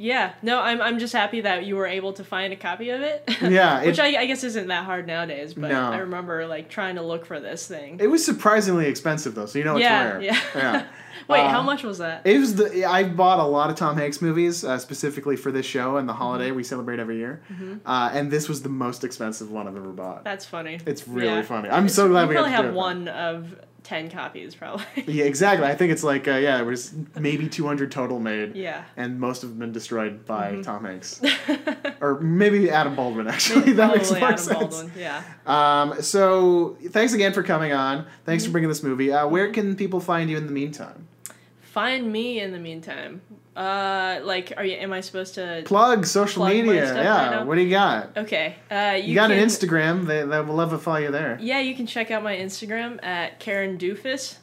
[0.00, 3.00] yeah, no, I'm, I'm just happy that you were able to find a copy of
[3.02, 3.28] it.
[3.42, 5.90] Yeah, Which it- I, I guess isn't that hard nowadays, but No.
[5.90, 7.98] I remember like trying to look for this thing.
[8.00, 10.22] It was surprisingly expensive though, so you know it's yeah, rare.
[10.22, 10.40] yeah.
[10.54, 10.86] yeah.
[11.28, 12.24] Wait, Uh, how much was that?
[12.24, 15.66] It was the I bought a lot of Tom Hanks movies uh, specifically for this
[15.66, 17.42] show and the holiday we celebrate every year,
[17.84, 20.22] uh, and this was the most expensive one I've ever bought.
[20.24, 20.78] That's funny.
[20.86, 21.42] It's really Yeah.
[21.42, 21.68] funny.
[21.70, 23.56] I'm It's- so glad we got probably have one of
[23.88, 24.84] ten copies, probably.
[25.06, 25.66] Yeah, exactly.
[25.66, 28.54] I think it's like uh, yeah, it was maybe 200 total made.
[28.54, 28.84] Yeah.
[28.96, 31.20] And most of them been destroyed by Tom Hanks,
[32.00, 33.26] or maybe Adam Baldwin.
[33.28, 34.58] Actually, Maybe that makes more Adam sense.
[34.58, 34.92] Baldwin.
[34.96, 35.22] Yeah.
[35.46, 38.06] Um, so thanks again for coming on.
[38.24, 38.48] Thanks Mm-hmm.
[38.50, 39.10] for bringing this movie.
[39.12, 41.06] Uh, where can people find you in the meantime?
[41.62, 43.22] Find me in the meantime.
[43.58, 44.76] Uh, like, are you?
[44.76, 45.62] Am I supposed to?
[45.64, 46.94] Plug social Plug media.
[46.94, 47.30] right Yeah.
[47.30, 47.44] now?
[47.44, 48.16] what do you got?
[48.16, 48.54] Okay.
[48.70, 50.06] Uh, you, You, got can, an Instagram.
[50.06, 51.36] They, they will love to follow you there.
[51.40, 54.36] Yeah, you can check out my Instagram at Karen Doofus.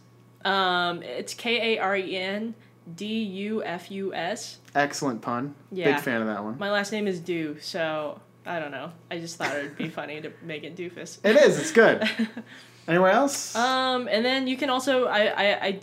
[0.44, 2.56] Um, it's K A R E N
[2.94, 4.58] D U F U S.
[4.76, 5.56] Excellent pun.
[5.72, 5.94] Yeah.
[5.96, 6.58] Big fan of that one.
[6.60, 8.92] My last name is Do, so I don't know.
[9.10, 11.20] I just thought it'd be funny to make it Doofus.
[11.24, 11.58] It is.
[11.58, 12.04] It's good.
[12.90, 13.56] Anywhere else?
[13.56, 15.80] Um, and then you can also I I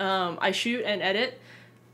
[0.00, 1.38] I, um, I shoot and edit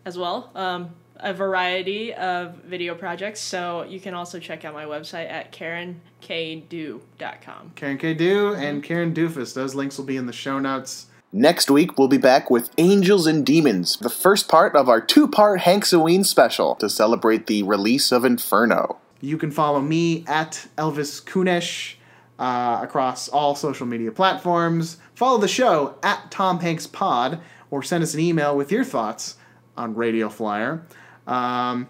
[0.05, 0.51] as well.
[0.55, 0.91] Um,
[1.21, 3.41] a variety of video projects.
[3.41, 7.73] So you can also check out my website at karenkdo.com.
[7.75, 8.15] Karen K.
[8.15, 9.55] Do and Karen Doofus.
[9.55, 11.07] Those links will be in the show notes.
[11.31, 15.29] Next week, we'll be back with Angels and Demons, the first part of our two
[15.29, 18.97] part Hank Hanksoween special to celebrate the release of Inferno.
[19.21, 21.97] You can follow me at Elvis Kunesh
[22.39, 24.97] uh, across all social media platforms.
[25.15, 27.41] Follow the show at Tom Hanks Pod
[27.71, 29.37] or send us an email with your thoughts
[29.79, 30.83] on Radio Flyer.
[31.27, 31.89] Um,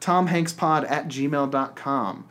[0.00, 2.28] TomHanksPod at gmail.com.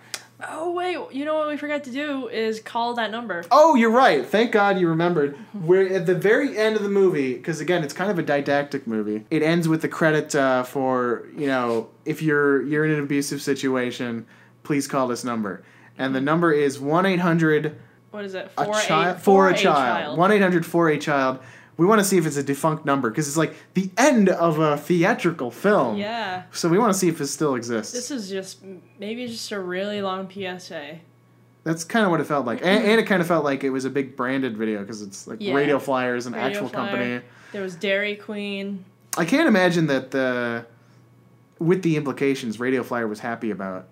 [0.48, 3.44] Oh wait, you know what we forgot to do is call that number.
[3.52, 4.26] Oh, you're right.
[4.26, 5.38] Thank God you remembered.
[5.54, 8.86] We're at the very end of the movie because again, it's kind of a didactic
[8.86, 9.26] movie.
[9.32, 13.42] It ends with the credit uh, for you know if you're you're in an abusive
[13.42, 14.26] situation,
[14.64, 15.64] please call this number,
[15.98, 17.78] and the number is one eight hundred
[18.12, 18.52] What is it?
[18.58, 20.18] a For child a, for a child.
[20.18, 21.40] One eight hundred for a child.
[21.78, 24.60] We want to see if it's a defunct number because it's like the end of
[24.60, 25.98] a theatrical film.
[25.98, 26.44] Yeah.
[26.52, 27.92] So we want to see if it still exists.
[27.92, 28.64] This is just
[28.98, 31.00] maybe just a really long PSA.
[31.66, 33.72] That's kind of what it felt like, and, and it kind of felt like it
[33.72, 35.56] was a big branded video because it's like Yeah.
[35.56, 36.90] Radio Flyer is an Radio actual Flyer.
[36.92, 37.22] company.
[37.52, 38.86] There was Dairy Queen.
[39.18, 40.66] I can't imagine that the
[41.60, 43.88] with the implications, Radio Flyer was happy about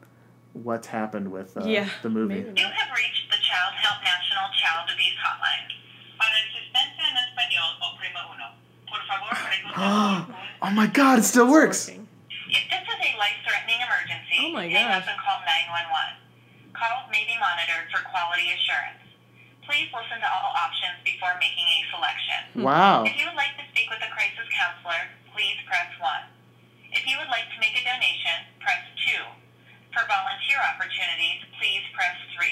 [0.53, 1.89] what's happened with uh, yeah.
[2.03, 2.35] the movie.
[2.35, 5.71] maybe You have reached the Childhelp National Child Abuse Hotline.
[6.19, 6.72] Para asistencia
[10.63, 11.89] Oh my God, it still works.
[11.89, 15.03] If this is a life-threatening emergency, Oh my hang gosh.
[15.03, 16.71] up and call 911.
[16.71, 19.01] Calls may be monitored for quality assurance.
[19.65, 22.39] Please listen to all options before making a selection.
[22.59, 22.63] Hmm.
[22.67, 23.03] Wow.
[23.07, 26.05] If you would like to speak with a crisis counselor, please press 1.
[26.95, 29.19] If you would like to make a donation, press 2.
[29.95, 32.45] For volunteer opportunities, please press 3.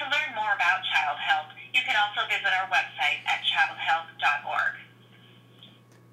[0.00, 4.80] To learn more about Childhelp, you can also visit our website at childhelp.org.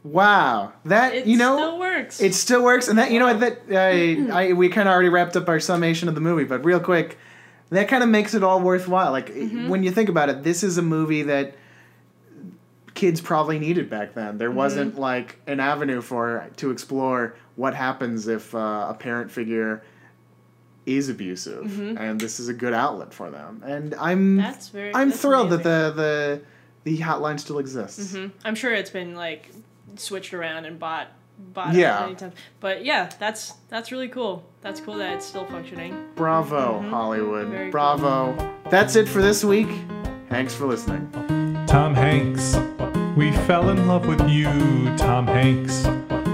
[0.03, 0.74] Wow.
[0.86, 2.22] That It you know still works.
[2.22, 5.09] it still works, and that you know what that I, I we kind of already
[5.09, 7.20] wrapped up our summation of the movie, but real quick,
[7.70, 9.12] that kind of makes it all worthwhile.
[9.12, 9.70] Like Mm-hmm.
[9.70, 11.55] when you think about it, this is a movie that
[12.95, 14.30] kids probably needed back then.
[14.30, 14.38] Mm-hmm.
[14.39, 19.84] There wasn't like an avenue for to explore what happens if uh, a parent figure
[20.86, 23.61] is abusive, and this is a good outlet for them.
[23.65, 24.38] And I'm Mm-hmm.
[24.38, 25.63] That's very- I'm that's thrilled amazing.
[25.63, 26.41] that the
[26.84, 28.13] the the hotline still exists.
[28.13, 28.32] Mhm.
[28.43, 29.51] I'm sure it's been like
[29.97, 31.07] switched around and bought
[31.53, 32.01] bought Yeah.
[32.01, 32.34] many times.
[32.59, 34.43] But yeah, that's that's really cool.
[34.61, 35.95] That's cool that it's still functioning.
[36.15, 37.43] Bravo, Hollywood.
[37.45, 37.51] Mm-hmm.
[37.51, 37.71] Very cool.
[37.71, 38.51] Bravo.
[38.69, 39.69] That's it for this week.
[40.29, 41.09] Thanks for listening.
[41.67, 42.55] Tom Hanks,
[43.15, 44.47] we fell in love with you,
[44.97, 45.86] Tom Hanks.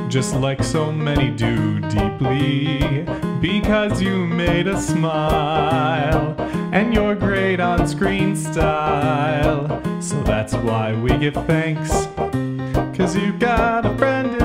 [0.07, 3.03] Just like so many do deeply,
[3.41, 6.35] because you made us smile,
[6.71, 9.81] and your great on screen style.
[10.01, 12.07] So that's why we give thanks,
[12.97, 14.41] cause you got a friend